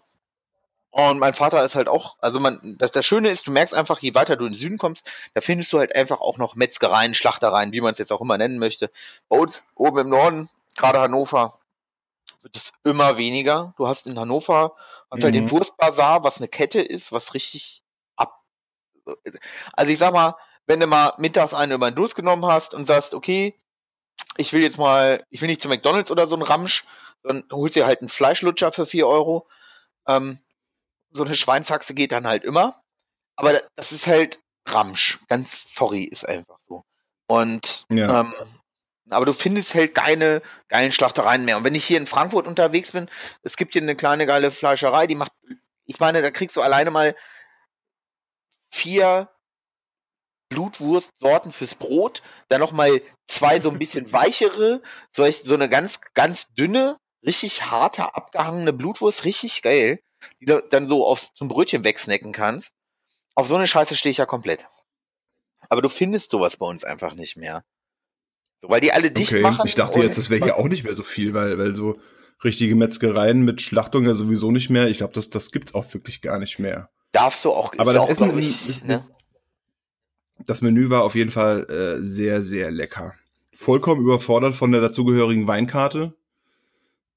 [0.91, 3.99] und mein Vater ist halt auch, also man, das, das Schöne ist, du merkst einfach,
[3.99, 7.13] je weiter du in den Süden kommst, da findest du halt einfach auch noch Metzgereien,
[7.13, 8.89] Schlachtereien, wie man es jetzt auch immer nennen möchte.
[9.29, 11.59] Bei uns oben im Norden, gerade Hannover,
[12.47, 13.73] wird es immer weniger.
[13.77, 14.75] Du hast in Hannover
[15.11, 15.23] hast mhm.
[15.23, 15.51] halt den mhm.
[15.51, 17.83] Wurstbazar, was eine Kette ist, was richtig
[18.15, 18.41] ab.
[19.73, 20.35] Also ich sag mal,
[20.65, 23.59] wenn du mal mittags einen über den Durst genommen hast und sagst, okay,
[24.37, 26.85] ich will jetzt mal, ich will nicht zu McDonalds oder so ein Ramsch,
[27.23, 29.47] dann holst du dir halt einen Fleischlutscher für 4 Euro.
[30.07, 30.39] Ähm,
[31.11, 32.81] so eine Schweinshaxe geht dann halt immer.
[33.35, 35.19] Aber das ist halt Ramsch.
[35.27, 36.83] Ganz sorry, ist einfach so.
[37.27, 38.21] Und ja.
[38.21, 38.33] ähm,
[39.09, 41.57] aber du findest halt keine geilen Schlachtereien mehr.
[41.57, 43.09] Und wenn ich hier in Frankfurt unterwegs bin,
[43.43, 45.31] es gibt hier eine kleine geile Fleischerei, die macht,
[45.85, 47.15] ich meine, da kriegst du alleine mal
[48.71, 49.29] vier
[50.49, 54.81] Blutwurstsorten fürs Brot, dann nochmal zwei so ein bisschen weichere,
[55.11, 59.99] so, so eine ganz, ganz dünne, richtig harte, abgehangene Blutwurst, richtig geil,
[60.39, 62.73] die du dann so auf, zum Brötchen wegsnacken kannst.
[63.35, 64.65] Auf so eine Scheiße stehe ich ja komplett.
[65.69, 67.63] Aber du findest sowas bei uns einfach nicht mehr.
[68.59, 69.41] So, weil die alle dicht okay.
[69.41, 69.67] machen.
[69.67, 71.99] Ich dachte jetzt, das wäre hier auch nicht mehr so viel, weil, weil so
[72.43, 74.87] richtige Metzgereien mit Schlachtung ja sowieso nicht mehr.
[74.87, 76.89] Ich glaube, das, das gibt's auch wirklich gar nicht mehr.
[77.11, 79.03] Darfst du auch, aber das auch, Essen, ich, ist, ne?
[80.45, 83.13] Das Menü war auf jeden Fall äh, sehr, sehr lecker.
[83.57, 86.13] vollkommen überfordert von der dazugehörigen Weinkarte.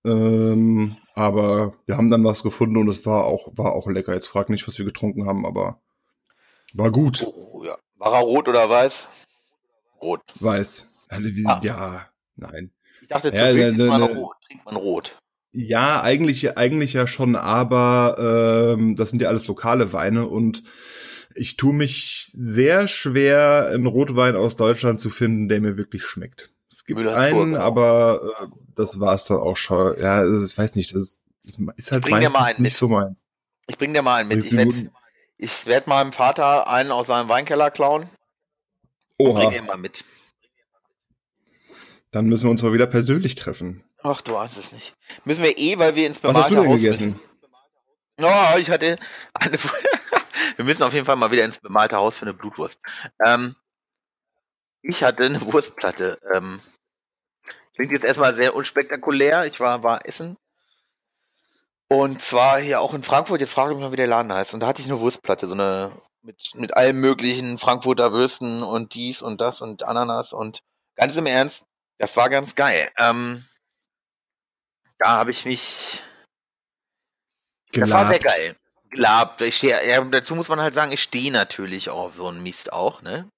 [0.04, 4.14] Ähm, aber wir haben dann was gefunden und es war auch, war auch lecker.
[4.14, 5.80] Jetzt frag nicht, was wir getrunken haben, aber
[6.72, 7.26] war gut.
[7.26, 7.76] Oh, ja.
[7.98, 9.08] War er rot oder weiß?
[10.00, 10.22] Rot.
[10.36, 10.89] Weiß.
[11.10, 11.60] Ah.
[11.62, 12.06] Ja,
[12.36, 12.70] nein.
[13.02, 14.36] Ich dachte, zu ja, viel ne, man ne, rot.
[14.46, 15.18] Trinkt man rot.
[15.52, 20.62] Ja, eigentlich, eigentlich ja schon, aber ähm, das sind ja alles lokale Weine und
[21.34, 26.52] ich tue mich sehr schwer, einen Rotwein aus Deutschland zu finden, der mir wirklich schmeckt.
[26.70, 28.46] Es gibt einen, aber äh,
[28.76, 29.98] das war es dann auch schon.
[30.00, 33.24] Ja, das, ich weiß nicht, das ist, ist halt meistens nicht so meins.
[33.66, 34.44] Ich bring dir mal einen mit.
[34.44, 34.90] Ich werde
[35.66, 38.08] werd meinem Vater einen aus seinem Weinkeller klauen.
[39.18, 39.40] Oha.
[39.40, 40.04] Bring ihn mal mit.
[42.10, 43.84] Dann müssen wir uns mal wieder persönlich treffen.
[44.02, 44.94] Ach, du ahnst es nicht.
[45.24, 47.20] Müssen wir eh, weil wir ins bemalte Was hast du denn Haus gegessen?
[48.18, 48.32] Müssen.
[48.54, 48.96] Oh, ich hatte
[49.34, 49.58] eine.
[50.56, 52.80] wir müssen auf jeden Fall mal wieder ins bemalte Haus für eine Blutwurst.
[53.24, 53.54] Ähm,
[54.82, 56.18] ich hatte eine Wurstplatte.
[56.32, 56.60] Ähm,
[57.74, 59.46] klingt jetzt erstmal sehr unspektakulär.
[59.46, 60.36] Ich war, war essen.
[61.88, 63.40] Und zwar hier auch in Frankfurt.
[63.40, 64.54] Jetzt frage ich mich mal, wie der Laden heißt.
[64.54, 65.90] Und da hatte ich eine Wurstplatte, so eine
[66.22, 70.32] mit, mit allen möglichen Frankfurter Würsten und dies und das und Ananas.
[70.32, 70.62] Und
[70.94, 71.64] ganz im Ernst,
[72.00, 72.88] das war ganz geil.
[72.98, 73.44] Ähm,
[74.98, 76.02] da habe ich mich.
[77.72, 77.90] Gelabt.
[77.90, 78.56] Das war sehr geil.
[78.90, 79.42] Gelabt.
[79.42, 82.42] Ich steh, ja, dazu muss man halt sagen, ich stehe natürlich auch auf so einen
[82.42, 83.28] Mist auch, ne?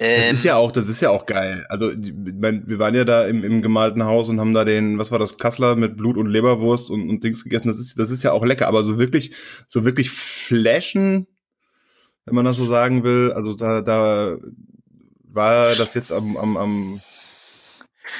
[0.00, 1.66] Ähm, das ist ja auch, das ist ja auch geil.
[1.68, 5.10] Also, mein, wir waren ja da im, im gemalten Haus und haben da den, was
[5.10, 7.68] war das, Kassler mit Blut und Leberwurst und, und Dings gegessen.
[7.68, 9.36] Das ist, das ist ja auch lecker, aber so wirklich,
[9.68, 11.26] so wirklich flashen,
[12.24, 14.38] wenn man das so sagen will, also da, da
[15.24, 17.00] war das jetzt am, am, am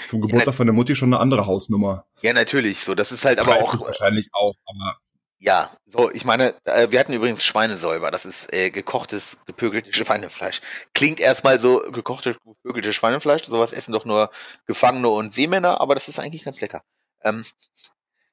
[0.08, 2.06] zum Geburtstag ja, von der Mutti schon eine andere Hausnummer.
[2.20, 2.80] Ja, natürlich.
[2.80, 3.80] So, das ist halt aber auch.
[3.80, 4.98] Wahrscheinlich auch, aber.
[5.38, 8.12] Ja, so, ich meine, äh, wir hatten übrigens Schweinesäuber.
[8.12, 10.60] Das ist äh, gekochtes, gepökeltes Schweinefleisch.
[10.94, 13.42] Klingt erstmal so gekochtes, gepökeltes Schweinefleisch.
[13.44, 14.30] Sowas essen doch nur
[14.66, 16.84] Gefangene und Seemänner, aber das ist eigentlich ganz lecker.
[17.22, 17.44] Ähm,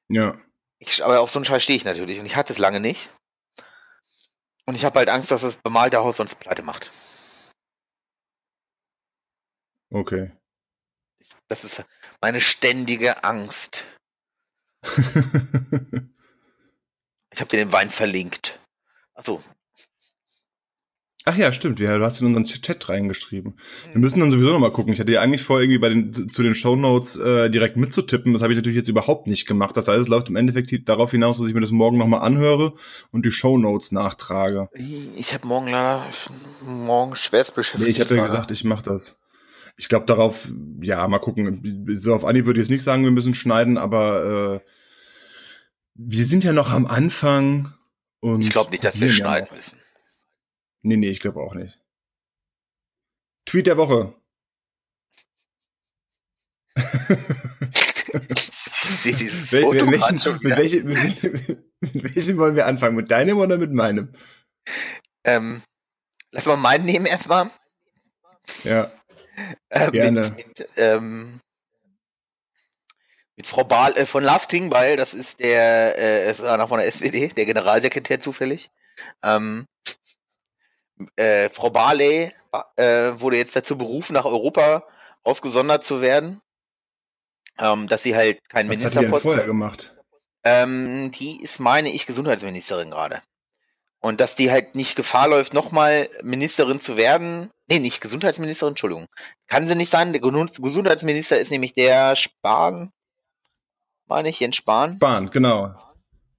[0.08, 0.38] ja.
[0.78, 3.10] Ich, aber auf so einen Scheiß stehe ich natürlich und ich hatte es lange nicht.
[4.66, 6.92] Und ich habe halt Angst, dass das bemalte Haus sonst pleite macht.
[9.90, 10.30] Okay.
[11.48, 11.84] Das ist
[12.20, 13.84] meine ständige Angst.
[17.32, 18.58] Ich habe dir den Wein verlinkt.
[19.14, 19.40] Achso.
[21.26, 21.78] Ach ja, stimmt.
[21.78, 23.54] Ja, du hast in unseren Chat reingeschrieben.
[23.86, 24.00] Wir hm.
[24.00, 24.92] müssen dann sowieso nochmal gucken.
[24.94, 28.32] Ich hatte ja eigentlich vor, irgendwie bei den, zu den Shownotes äh, direkt mitzutippen.
[28.32, 29.76] Das habe ich natürlich jetzt überhaupt nicht gemacht.
[29.76, 32.72] Das heißt, es läuft im Endeffekt darauf hinaus, dass ich mir das morgen nochmal anhöre
[33.12, 34.68] und die Shownotes nachtrage.
[34.74, 36.04] Ich habe morgen leider
[36.62, 37.86] morgen schwerst beschäftigt.
[37.86, 39.19] Nee, ich habe ja gesagt, ich mache das.
[39.80, 40.52] Ich glaube darauf,
[40.82, 41.96] ja, mal gucken.
[41.96, 44.70] So auf Anni würde ich jetzt nicht sagen, wir müssen schneiden, aber äh,
[45.94, 47.72] wir sind ja noch am Anfang
[48.20, 48.42] und.
[48.42, 49.78] Ich glaube nicht, dass wir schneiden ja müssen.
[50.82, 51.80] Nee, nee, ich glaube auch nicht.
[53.46, 54.14] Tweet der Woche.
[59.06, 62.96] Wel welchen, mit, welchen, mit, mit, welchem wollen wir anfangen?
[62.96, 64.12] Mit deinem oder mit meinem?
[65.24, 65.62] Ähm,
[66.32, 67.50] lass mal meinen nehmen erstmal.
[68.64, 68.90] Ja.
[69.68, 70.30] Äh, gerne.
[70.36, 71.40] Mit, ähm,
[73.36, 76.88] mit Frau Bahl äh, von Lars Klingbeil, das ist der, äh, ist noch von der
[76.88, 78.70] SPD, der Generalsekretär zufällig.
[79.22, 79.66] Ähm,
[81.16, 82.32] äh, Frau Barley
[82.76, 84.84] äh, wurde jetzt dazu berufen, nach Europa
[85.22, 86.42] ausgesondert zu werden.
[87.58, 89.12] Ähm, dass sie halt kein Was Ministerposten.
[89.12, 89.96] Hat die vorher gemacht?
[90.44, 93.22] Ähm, die ist, meine ich, Gesundheitsministerin gerade.
[94.00, 97.50] Und dass die halt nicht Gefahr läuft, nochmal Ministerin zu werden.
[97.70, 99.06] Nee, nicht Gesundheitsministerin, Entschuldigung.
[99.46, 100.12] Kann sie nicht sein.
[100.12, 102.90] Der Gesundheitsminister ist nämlich der Spahn
[104.10, 104.96] meine ich, Jens Spahn?
[104.96, 105.72] Spahn, genau.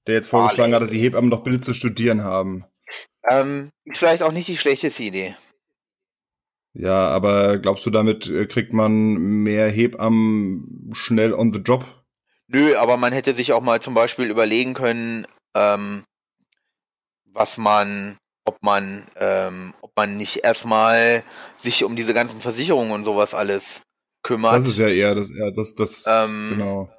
[0.06, 2.66] Der jetzt vorgeschlagen hat, dass die Hebammen doch bitte zu studieren haben.
[3.30, 5.36] Ähm, ist vielleicht auch nicht die schlechteste Idee.
[6.74, 11.86] Ja, aber glaubst du, damit äh, kriegt man mehr Hebammen schnell on the job?
[12.48, 15.26] Nö, aber man hätte sich auch mal zum Beispiel überlegen können,
[15.56, 16.04] ähm,
[17.26, 21.24] was man, ob man, ähm, ob man nicht erstmal
[21.58, 23.82] sich um diese ganzen Versicherungen und sowas alles
[24.24, 24.56] kümmert.
[24.56, 26.90] Das ist ja eher das, ja, das, das, ähm, genau.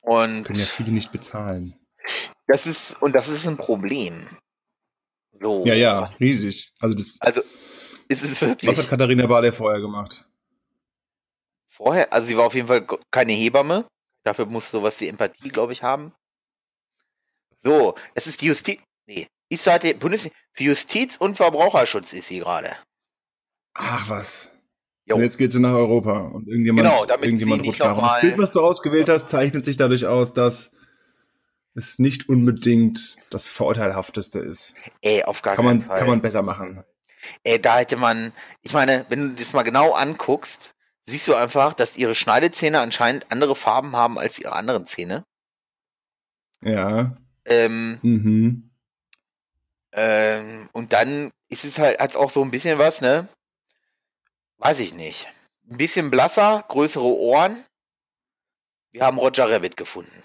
[0.00, 1.74] Und das können ja viele nicht bezahlen.
[2.46, 4.26] Das ist, und das ist ein Problem.
[5.40, 5.64] So.
[5.64, 6.72] Ja, ja, riesig.
[6.80, 7.42] Also, das, also
[8.08, 8.70] ist es wirklich.
[8.70, 10.26] Was hat Katharina Barley vorher gemacht?
[11.68, 12.12] Vorher?
[12.12, 13.86] Also, sie war auf jeden Fall keine Hebamme.
[14.24, 16.12] Dafür muss sowas wie Empathie, glaube ich, haben.
[17.58, 18.82] So, es ist die Justiz.
[19.06, 22.70] Nee, ist Seite Bundes für Justiz und Verbraucherschutz ist sie gerade.
[23.74, 24.50] Ach was.
[25.10, 27.98] Und jetzt geht sie nach Europa und irgendjemand, genau, damit irgendjemand rutscht nach.
[27.98, 30.70] Das Bild, was du ausgewählt hast, zeichnet sich dadurch aus, dass
[31.74, 34.74] es nicht unbedingt das Vorteilhafteste ist.
[35.02, 35.98] Ey, auf gar kann keinen man, Fall.
[35.98, 36.84] Kann man besser machen.
[37.42, 38.32] Ey, da hätte man,
[38.62, 40.74] ich meine, wenn du das mal genau anguckst,
[41.04, 45.24] siehst du einfach, dass ihre Schneidezähne anscheinend andere Farben haben als ihre anderen Zähne.
[46.62, 47.16] Ja.
[47.46, 48.69] Ähm, Mhm.
[49.92, 53.28] Ähm, und dann ist es halt hat's auch so ein bisschen was, ne?
[54.58, 55.28] Weiß ich nicht.
[55.70, 57.64] Ein bisschen blasser, größere Ohren.
[58.92, 60.22] Wir haben Roger Rabbit gefunden.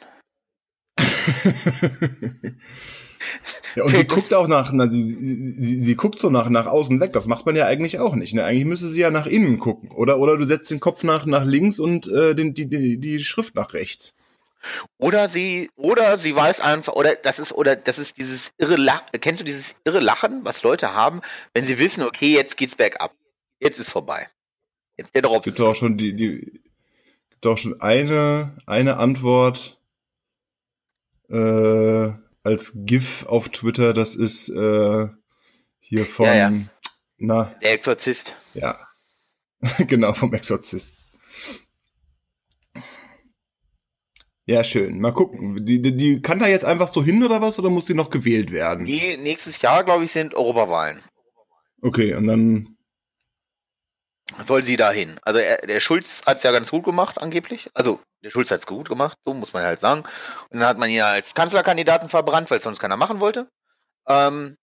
[3.76, 6.66] ja, und sie guckt auch nach, na, sie, sie, sie, sie guckt so nach, nach
[6.68, 7.14] außen weg.
[7.14, 8.34] Das macht man ja eigentlich auch nicht.
[8.34, 8.44] Ne?
[8.44, 9.92] Eigentlich müsste sie ja nach innen gucken.
[9.92, 13.20] Oder, oder du setzt den Kopf nach, nach links und äh, den, die, die, die
[13.20, 14.16] Schrift nach rechts.
[14.98, 19.06] Oder sie, oder sie weiß einfach, oder das ist, oder das ist dieses irre Lachen.
[19.22, 21.22] Kennst du dieses irre Lachen, was Leute haben,
[21.54, 23.14] wenn sie wissen, okay, jetzt geht's bergab.
[23.60, 24.28] Jetzt ist vorbei.
[24.98, 25.46] Jetzt der Drops.
[25.46, 26.62] Gibt auch schon die, die,
[27.30, 29.80] gibt auch schon eine, eine Antwort
[31.30, 32.12] äh,
[32.44, 33.94] als GIF auf Twitter.
[33.94, 35.08] Das ist äh,
[35.80, 36.52] hier von, Ja, ja.
[37.18, 38.36] na, Der Exorzist.
[38.54, 38.78] ja,
[39.88, 40.94] genau vom Exorzist.
[44.48, 45.00] Ja, schön.
[45.02, 45.66] Mal gucken.
[45.66, 47.58] Die, die, die kann da jetzt einfach so hin oder was?
[47.58, 48.86] Oder muss die noch gewählt werden?
[48.86, 51.02] Die nächstes Jahr, glaube ich, sind Europawahlen.
[51.82, 52.78] Okay, und dann.
[54.46, 55.20] Soll sie dahin.
[55.24, 57.70] Also er, der Schulz hat es ja ganz gut gemacht, angeblich.
[57.74, 60.04] Also der Schulz hat es gut gemacht, so muss man halt sagen.
[60.50, 63.48] Und dann hat man ihn als Kanzlerkandidaten verbrannt, weil sonst keiner machen wollte.
[64.08, 64.58] Ähm,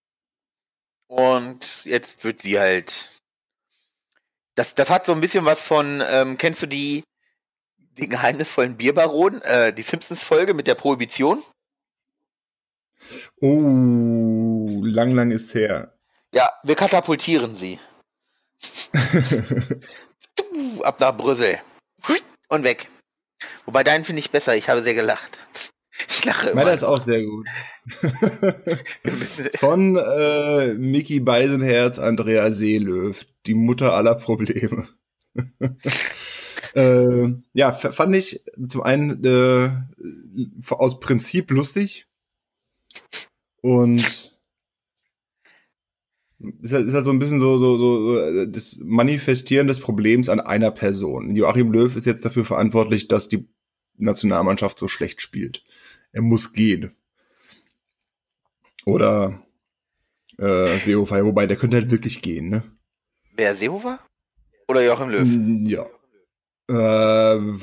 [1.07, 3.09] und jetzt wird sie halt.
[4.55, 7.03] Das, das hat so ein bisschen was von, ähm, kennst du die,
[7.97, 11.41] den geheimnisvollen Bierbaron, äh, die Simpsons-Folge mit der Prohibition?
[13.41, 15.93] Oh, lang, lang ist her.
[16.33, 17.79] Ja, wir katapultieren sie.
[20.83, 21.59] Ab nach Brüssel.
[22.47, 22.87] Und weg.
[23.65, 25.39] Wobei deinen finde ich besser, ich habe sehr gelacht.
[26.09, 26.61] Ich lache immer.
[26.61, 27.47] Meiner ist auch sehr gut.
[29.57, 33.13] Von äh, Mickey Beisenherz, Andrea Seelöw,
[33.45, 34.87] die Mutter aller Probleme.
[36.75, 39.69] Äh, ja, fand ich zum einen äh,
[40.69, 42.07] aus Prinzip lustig
[43.61, 44.31] und
[46.61, 50.29] ist halt, ist halt so ein bisschen so, so, so äh, das Manifestieren des Problems
[50.29, 51.35] an einer Person.
[51.35, 53.47] Joachim Löw ist jetzt dafür verantwortlich, dass die
[53.97, 55.63] Nationalmannschaft so schlecht spielt.
[56.11, 56.95] Er muss gehen.
[58.85, 59.41] Oder
[60.37, 62.63] äh, Seehofer, wobei der könnte halt wirklich gehen, ne?
[63.35, 63.99] Wer Seehofer?
[64.67, 65.69] Oder Joachim Löw?
[65.69, 65.85] Ja.
[66.69, 67.53] Äh,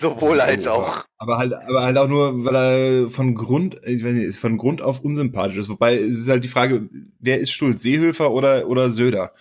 [0.00, 1.04] Sowohl als auch.
[1.18, 4.80] Aber halt, aber halt auch nur, weil er von Grund, ich weiß nicht, von Grund
[4.80, 5.68] auf unsympathisch ist.
[5.68, 6.88] Wobei es ist halt die Frage,
[7.18, 7.80] wer ist schuld?
[7.80, 9.32] Seehöfer oder, oder Söder?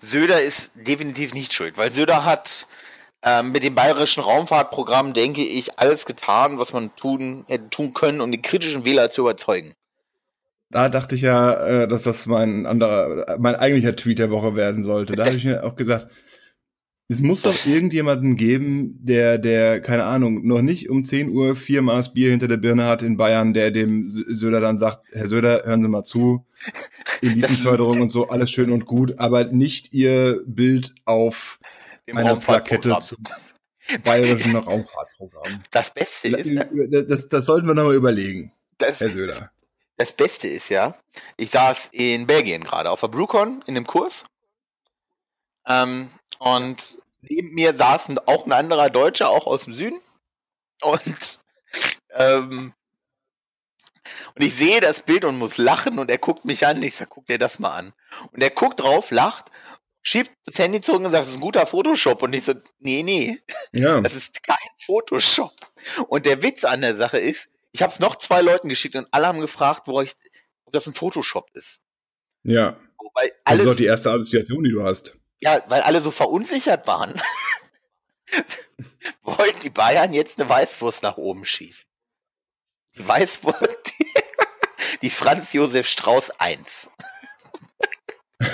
[0.00, 2.66] Söder ist definitiv nicht schuld, weil Söder hat
[3.22, 8.20] ähm, mit dem bayerischen Raumfahrtprogramm, denke ich, alles getan, was man tun, hätte tun können,
[8.20, 9.74] um den kritischen Wähler zu überzeugen.
[10.70, 14.82] Da dachte ich ja, äh, dass das mein anderer, mein eigentlicher Tweet der Woche werden
[14.82, 15.16] sollte.
[15.16, 16.06] Da habe ich mir auch gedacht,
[17.10, 21.82] es muss doch irgendjemanden geben, der, der, keine Ahnung, noch nicht um 10 Uhr vier
[21.82, 25.26] Maß Bier hinter der Birne hat in Bayern, der dem Sö- Söder dann sagt, Herr
[25.28, 26.46] Söder, hören Sie mal zu,
[27.22, 31.58] Elitenförderung und so, alles schön und gut, aber nicht Ihr Bild auf
[32.06, 33.18] Dem einer Plakette zum
[34.04, 35.62] bayerischen Raumfahrtprogramm.
[35.72, 36.66] Das Beste ist,
[37.08, 39.50] Das, das sollten wir nochmal überlegen, das, Herr Söder.
[39.96, 40.94] das Beste ist ja,
[41.36, 44.22] ich saß in Belgien gerade auf der BlueCon in dem Kurs.
[45.66, 46.08] Ähm,
[46.38, 50.00] und neben mir saß auch ein anderer Deutscher, auch aus dem Süden.
[50.82, 51.40] Und,
[52.14, 52.72] ähm,
[54.34, 56.82] und ich sehe das Bild und muss lachen und er guckt mich an.
[56.82, 57.92] Ich sag, guck dir das mal an.
[58.32, 59.50] Und er guckt drauf, lacht,
[60.02, 62.22] schiebt das Handy zurück und sagt, das ist ein guter Photoshop.
[62.22, 63.38] Und ich so, nee, nee,
[63.72, 65.54] Ja, das ist kein Photoshop.
[66.08, 69.06] Und der Witz an der Sache ist, ich habe es noch zwei Leuten geschickt und
[69.12, 70.14] alle haben gefragt, wo ich,
[70.64, 71.80] ob das ein Photoshop ist.
[72.42, 72.78] ja.
[73.14, 75.16] Weil Das ist doch die erste Assoziation, die du hast.
[75.40, 77.20] Ja, weil alle so verunsichert waren.
[79.22, 81.84] Wollten die Bayern jetzt eine Weißwurst nach oben schießen?
[82.96, 83.62] Die Weißwurst,
[83.98, 84.06] die,
[85.02, 86.90] die Franz Josef Strauß 1.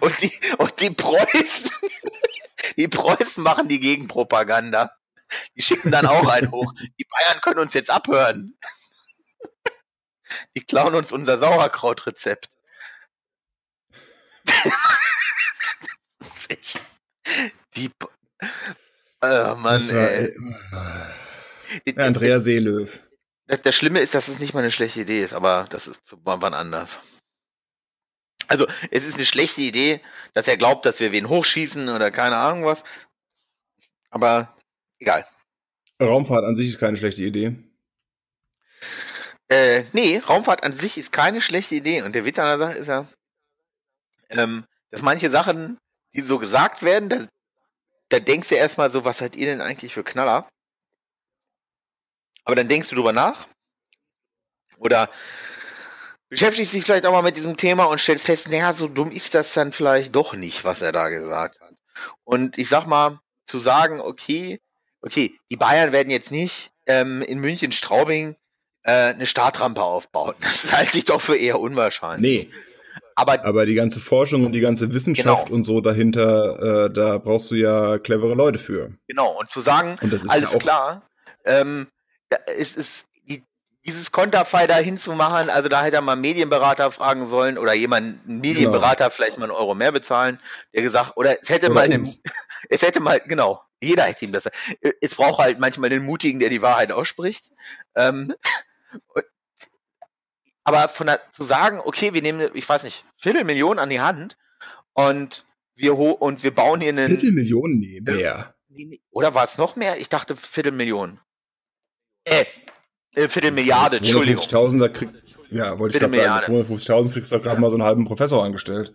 [0.00, 1.70] und die, und die Preußen,
[2.76, 4.96] die Preußen machen die Gegenpropaganda.
[5.56, 6.72] Die schicken dann auch einen hoch.
[6.98, 8.58] Die Bayern können uns jetzt abhören.
[10.56, 12.48] Die klauen uns unser Sauerkrautrezept.
[17.76, 17.90] Die.
[19.22, 20.36] Oh Mann, war, ey.
[21.84, 22.88] äh, Andrea Seelöw.
[23.46, 26.54] Das, Schlimme ist, dass es nicht mal eine schlechte Idee ist, aber das ist wann
[26.54, 26.98] anders.
[28.48, 30.00] Also, es ist eine schlechte Idee,
[30.34, 32.82] dass er glaubt, dass wir wen hochschießen oder keine Ahnung was.
[34.10, 34.56] Aber
[34.98, 35.26] egal.
[36.00, 37.56] Raumfahrt an sich ist keine schlechte Idee.
[39.48, 42.02] Äh, nee, Raumfahrt an sich ist keine schlechte Idee.
[42.02, 43.08] Und der Witz an der Sache ist ja,
[44.32, 45.78] ähm, dass manche Sachen
[46.14, 47.26] die so gesagt werden, da,
[48.08, 50.48] da denkst du erstmal so, was seid ihr denn eigentlich für Knaller?
[52.44, 53.46] Aber dann denkst du drüber nach.
[54.78, 55.10] Oder
[56.28, 59.34] beschäftigst dich vielleicht auch mal mit diesem Thema und stellst fest, naja, so dumm ist
[59.34, 61.74] das dann vielleicht doch nicht, was er da gesagt hat.
[62.24, 64.60] Und ich sag mal, zu sagen, okay,
[65.02, 68.36] okay, die Bayern werden jetzt nicht ähm, in München Straubing
[68.82, 70.34] äh, eine Startrampe aufbauen.
[70.40, 72.48] Das halte ich doch für eher unwahrscheinlich.
[72.48, 72.52] Nee.
[73.14, 75.56] Aber, aber die ganze Forschung und die ganze Wissenschaft genau.
[75.56, 78.92] und so dahinter, äh, da brauchst du ja clevere Leute für.
[79.08, 79.98] Genau, und zu sagen,
[80.28, 81.08] alles ja klar,
[81.44, 81.88] ähm,
[82.58, 83.44] es ist die,
[83.84, 88.40] dieses Konterfei da hinzumachen, also da hätte er mal Medienberater fragen sollen oder jemand, einen
[88.40, 89.10] Medienberater genau.
[89.10, 90.38] vielleicht mal einen Euro mehr bezahlen,
[90.74, 92.12] der gesagt, oder es hätte oder mal einen,
[92.68, 94.48] es hätte mal, genau, jeder hätte ihm das.
[95.00, 97.50] Es braucht halt manchmal den Mutigen, der die Wahrheit ausspricht.
[97.96, 98.34] Ähm,
[100.64, 104.36] aber von der, zu sagen, okay, wir nehmen, ich weiß nicht, Viertelmillion an die Hand
[104.92, 105.44] und
[105.74, 107.08] wir und wir bauen hier einen.
[107.08, 107.78] Viertelmillion?
[107.78, 108.54] Nee, mehr.
[109.10, 109.98] Oder war es noch mehr?
[109.98, 111.18] Ich dachte Viertelmillion.
[112.24, 112.44] Äh,
[113.14, 114.44] äh Viertelmilliarde, Entschuldigung.
[114.44, 115.08] 250.000, krieg,
[115.50, 118.94] ja, wollte ich gerade sagen, 250.000 kriegst du gerade mal so einen halben Professor angestellt.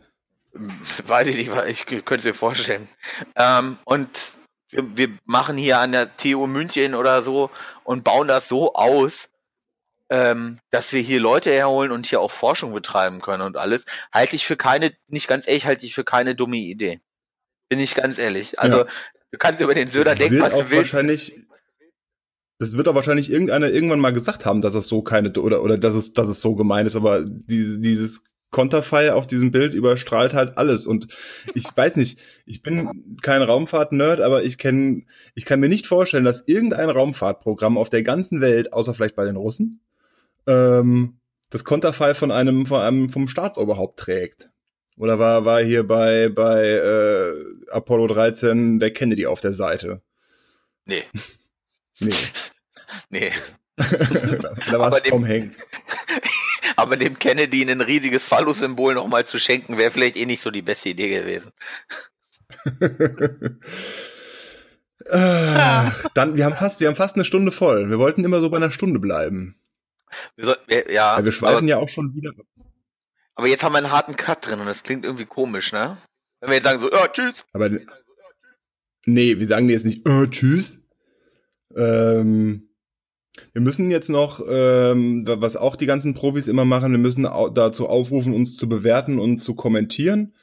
[1.05, 2.87] Weiß ich nicht, ich könnte es mir vorstellen.
[3.35, 4.09] Ähm, und
[4.69, 7.51] wir, wir machen hier an der TU München oder so
[7.83, 9.29] und bauen das so aus,
[10.09, 14.35] ähm, dass wir hier Leute herholen und hier auch Forschung betreiben können und alles, halte
[14.35, 17.01] ich für keine, nicht ganz ehrlich, halte ich für keine dumme Idee.
[17.69, 18.59] Bin ich ganz ehrlich.
[18.59, 18.85] Also, ja.
[19.31, 20.93] du kannst über den Söder denken, was du willst.
[20.93, 21.35] Wahrscheinlich,
[22.59, 25.77] das wird auch wahrscheinlich irgendeiner irgendwann mal gesagt haben, dass es so keine, oder, oder
[25.77, 30.33] dass es, dass es so gemein ist, aber diese, dieses Konterfei auf diesem Bild überstrahlt
[30.33, 30.87] halt alles.
[30.87, 31.07] Und
[31.53, 35.03] ich weiß nicht, ich bin kein Raumfahrt-Nerd, aber ich kenne,
[35.35, 39.25] ich kann mir nicht vorstellen, dass irgendein Raumfahrtprogramm auf der ganzen Welt, außer vielleicht bei
[39.25, 39.81] den Russen,
[40.47, 41.19] ähm,
[41.49, 44.49] das Konterfei von einem, von einem vom Staatsoberhaupt trägt.
[44.97, 47.33] Oder war, war hier bei, bei äh,
[47.71, 50.01] Apollo 13 der Kennedy auf der Seite?
[50.85, 51.03] Nee.
[51.99, 52.13] nee.
[53.09, 53.31] nee.
[53.77, 55.59] da war es Tom Hanks.
[56.75, 60.63] Aber dem Kennedy ein riesiges Phallus-Symbol nochmal zu schenken, wäre vielleicht eh nicht so die
[60.63, 61.51] beste Idee gewesen.
[65.11, 67.89] Ach, dann, wir haben fast, wir haben fast eine Stunde voll.
[67.89, 69.55] Wir wollten immer so bei einer Stunde bleiben.
[70.35, 72.31] Wir, soll, wir ja, ja, wir schweifen aber, ja auch schon wieder.
[73.35, 75.97] Aber jetzt haben wir einen harten Cut drin und das klingt irgendwie komisch, ne?
[76.39, 77.45] Wenn wir jetzt sagen so, ja, tschüss.
[77.53, 77.69] Aber
[79.05, 80.81] nee, wir sagen jetzt nicht, oh, tschüss.
[81.75, 82.69] Ähm,
[83.53, 87.87] wir müssen jetzt noch, ähm, was auch die ganzen Profis immer machen, wir müssen dazu
[87.87, 90.33] aufrufen, uns zu bewerten und zu kommentieren.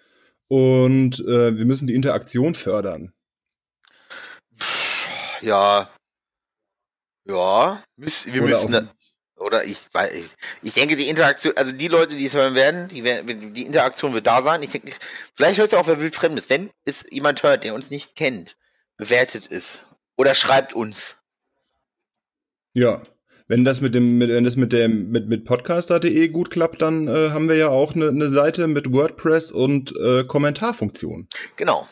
[0.49, 3.13] Und äh, wir müssen die Interaktion fördern.
[5.41, 5.91] Ja.
[7.27, 7.83] Ja.
[7.97, 8.91] Wir oder müssen.
[9.37, 9.79] Oder ich,
[10.13, 13.67] ich, ich denke, die Interaktion, also die Leute, die es hören werden, die, werden, die
[13.67, 14.63] Interaktion wird da sein.
[14.63, 14.93] Ich denke,
[15.35, 16.51] vielleicht hört es auch, wer wildfremd ist.
[16.51, 18.57] Wenn es jemand hört, der uns nicht kennt,
[18.97, 19.81] bewertet es.
[20.17, 21.17] Oder schreibt uns.
[22.75, 23.03] Ja,
[23.47, 27.09] wenn das mit dem, mit, wenn das mit dem, mit, mit podcaster.de gut klappt, dann
[27.09, 31.29] äh, haben wir ja auch eine, eine Seite mit WordPress und äh, Kommentarfunktion.
[31.57, 31.89] Genau.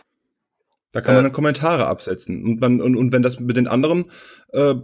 [0.93, 2.45] Da kann man äh, dann Kommentare absetzen.
[2.45, 4.11] Und, man, und, und wenn das mit den anderen
[4.53, 4.75] äh,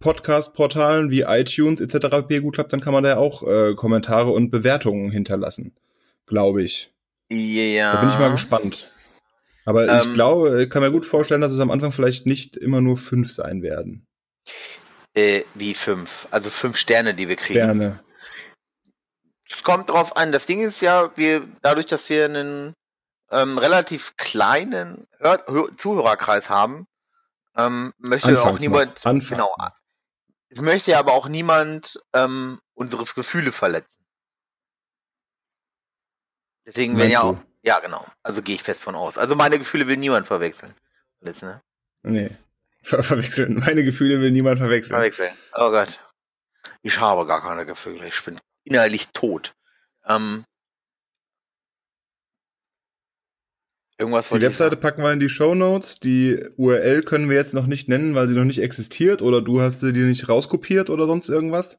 [0.00, 2.26] Podcast-Portalen wie iTunes etc.
[2.40, 5.74] gut klappt, dann kann man da ja auch äh, Kommentare und Bewertungen hinterlassen.
[6.26, 6.92] Glaube ich.
[7.30, 7.92] Ja.
[7.92, 8.90] Da bin ich mal gespannt.
[9.64, 12.56] Aber ähm, ich glaube, ich kann mir gut vorstellen, dass es am Anfang vielleicht nicht
[12.56, 14.06] immer nur fünf sein werden.
[15.14, 16.28] Äh, wie fünf?
[16.30, 17.60] Also fünf Sterne, die wir kriegen.
[17.60, 18.00] Sterne.
[19.50, 20.32] Es kommt drauf an.
[20.32, 22.74] Das Ding ist ja, wir, dadurch, dass wir einen
[23.30, 25.44] ähm, relativ kleinen Hör
[25.76, 26.86] Zuhörerkreis haben,
[27.56, 29.54] ähm, möchte Anfangs auch niemand, Anfangs genau,
[30.48, 34.04] es möchte aber auch niemand ähm, unsere Gefühle verletzen.
[36.66, 39.18] Deswegen werden ja auch, ja genau, also gehe ich fest von aus.
[39.18, 40.74] Also meine Gefühle will niemand verwechseln.
[41.18, 41.62] Verletzen, ne?
[42.02, 42.30] Nee.
[42.82, 43.58] Ver verwechseln.
[43.58, 44.94] Meine Gefühle will niemand verwechseln.
[44.94, 45.32] Verwechseln.
[45.54, 46.00] Oh Gott.
[46.82, 48.06] Ich habe gar keine Gefühle.
[48.06, 49.54] Ich bin innerlich tot.
[50.06, 50.44] Ähm,
[53.98, 55.98] irgendwas Die Webseite packen wir in die Show Notes.
[56.00, 59.60] Die URL können wir jetzt noch nicht nennen, weil sie noch nicht existiert oder du
[59.60, 61.78] hast sie dir nicht rauskopiert oder sonst irgendwas.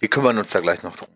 [0.00, 1.08] Wir kümmern uns da gleich noch drum.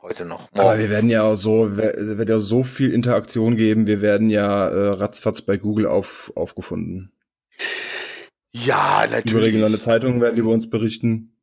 [0.00, 0.50] Heute noch.
[0.52, 0.60] Morgen.
[0.60, 3.86] Aber wir werden ja auch so, wird ja so viel Interaktion geben.
[3.86, 7.12] Wir werden ja äh, ratzfatz bei Google auf, aufgefunden.
[8.50, 9.32] Ja, natürlich.
[9.32, 11.36] Über regionale Zeitungen werden die über uns berichten.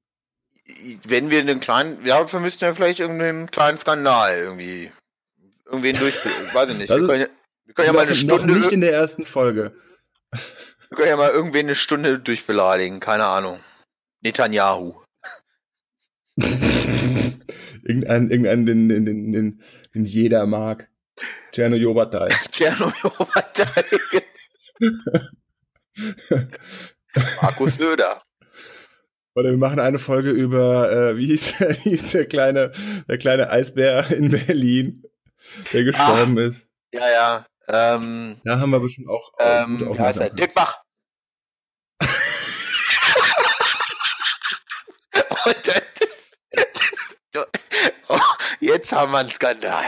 [1.07, 4.91] Wenn wir einen kleinen, ja, wir müssten ja vielleicht irgendeinen kleinen Skandal irgendwie,
[5.65, 6.15] irgendwen durch,
[6.53, 6.89] weiß ich nicht.
[6.89, 7.27] wir können,
[7.69, 8.47] wir können ja mal eine Stunde.
[8.47, 9.75] Noch nicht in der ersten Folge.
[10.31, 13.59] Wir können ja mal irgendwen eine Stunde durchbeleidigen, keine Ahnung.
[14.21, 14.95] Netanyahu.
[17.83, 19.61] irgendeinen, irgendeinen, den, den, den,
[19.93, 20.89] den jeder mag.
[21.51, 22.29] Tschernojobatei.
[22.51, 23.83] Tschernojobatei.
[27.43, 28.23] Markus Söder.
[29.35, 32.71] Oder wir machen eine Folge über, äh, wie, hieß, wie hieß der kleine,
[33.07, 35.03] der kleine Eisbär in Berlin,
[35.71, 36.67] der gestorben ah, ist.
[36.91, 37.45] Ja, ja.
[37.71, 39.31] Ähm, da haben wir bestimmt auch.
[39.39, 40.31] Ähm, auch wie heißt er?
[40.31, 40.79] Dirk Bach.
[48.09, 48.19] oh,
[48.59, 49.85] jetzt haben wir einen Skandal.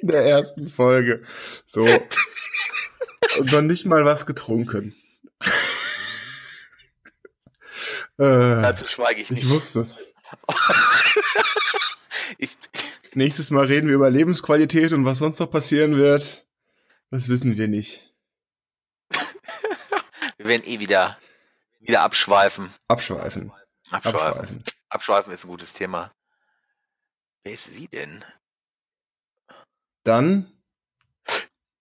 [0.00, 1.22] In der ersten Folge.
[1.66, 1.84] So.
[3.38, 4.94] Und dann nicht mal was getrunken.
[8.18, 9.42] Äh, Dazu schweige ich nicht.
[9.42, 10.04] Ich wusste es.
[13.14, 16.46] Nächstes Mal reden wir über Lebensqualität und was sonst noch passieren wird.
[17.10, 18.14] Das wissen wir nicht.
[20.36, 21.18] wir werden eh wieder,
[21.80, 22.72] wieder abschweifen.
[22.86, 23.52] Abschweifen.
[23.90, 24.20] Abschweifen.
[24.20, 24.64] Abschweifen.
[24.88, 26.12] Abschweifen ist ein gutes Thema.
[27.42, 28.24] Wer ist sie denn?
[30.04, 30.52] Dann,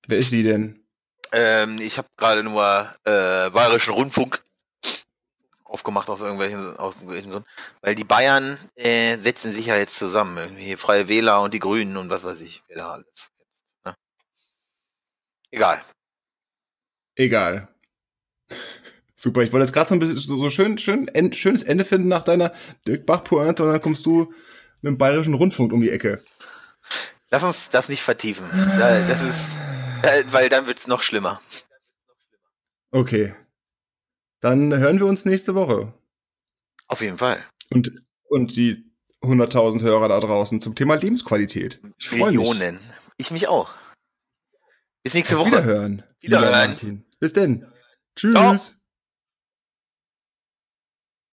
[0.08, 0.84] wer ist sie denn?
[1.32, 2.64] Ähm, ich habe gerade nur
[3.04, 4.44] äh, Bayerischen Rundfunk
[5.70, 7.50] aufgemacht aus irgendwelchen, aus irgendwelchen Gründen.
[7.82, 10.38] Weil die Bayern äh, setzen sich ja jetzt zusammen.
[10.38, 13.30] Irgendwie Freie Wähler und die Grünen und was weiß ich, wer da alles.
[13.86, 13.96] Ne?
[15.52, 15.82] Egal.
[17.16, 17.70] Egal.
[19.16, 22.08] Super, ich wollte jetzt gerade so ein bisschen so, schön, schön end, schönes Ende finden
[22.08, 22.54] nach deiner
[22.88, 24.34] Dirk Bach-Pointe und dann kommst du
[24.82, 26.24] mit dem Bayerischen Rundfunk um die Ecke.
[27.30, 28.50] Lass uns das nicht vertiefen.
[28.80, 29.38] Das ist,
[30.32, 31.42] weil dann wird es noch schlimmer.
[32.92, 33.36] Okay.
[34.42, 35.94] Dann hören wir uns nächste Woche.
[36.88, 37.44] Auf jeden Fall.
[37.70, 37.92] Und,
[38.30, 38.90] und die
[39.22, 41.82] 100.000 Hörer da draußen zum Thema Lebensqualität.
[41.98, 42.76] Ich Millionen.
[42.76, 42.84] Mich.
[43.18, 43.72] Ich mich auch.
[45.04, 45.52] Bis nächste Auf Woche.
[45.52, 46.04] Wiederhören.
[46.22, 47.06] Wiederhören.
[47.20, 47.66] Bis denn.
[48.16, 48.34] Tschüss.
[48.34, 48.79] Ciao.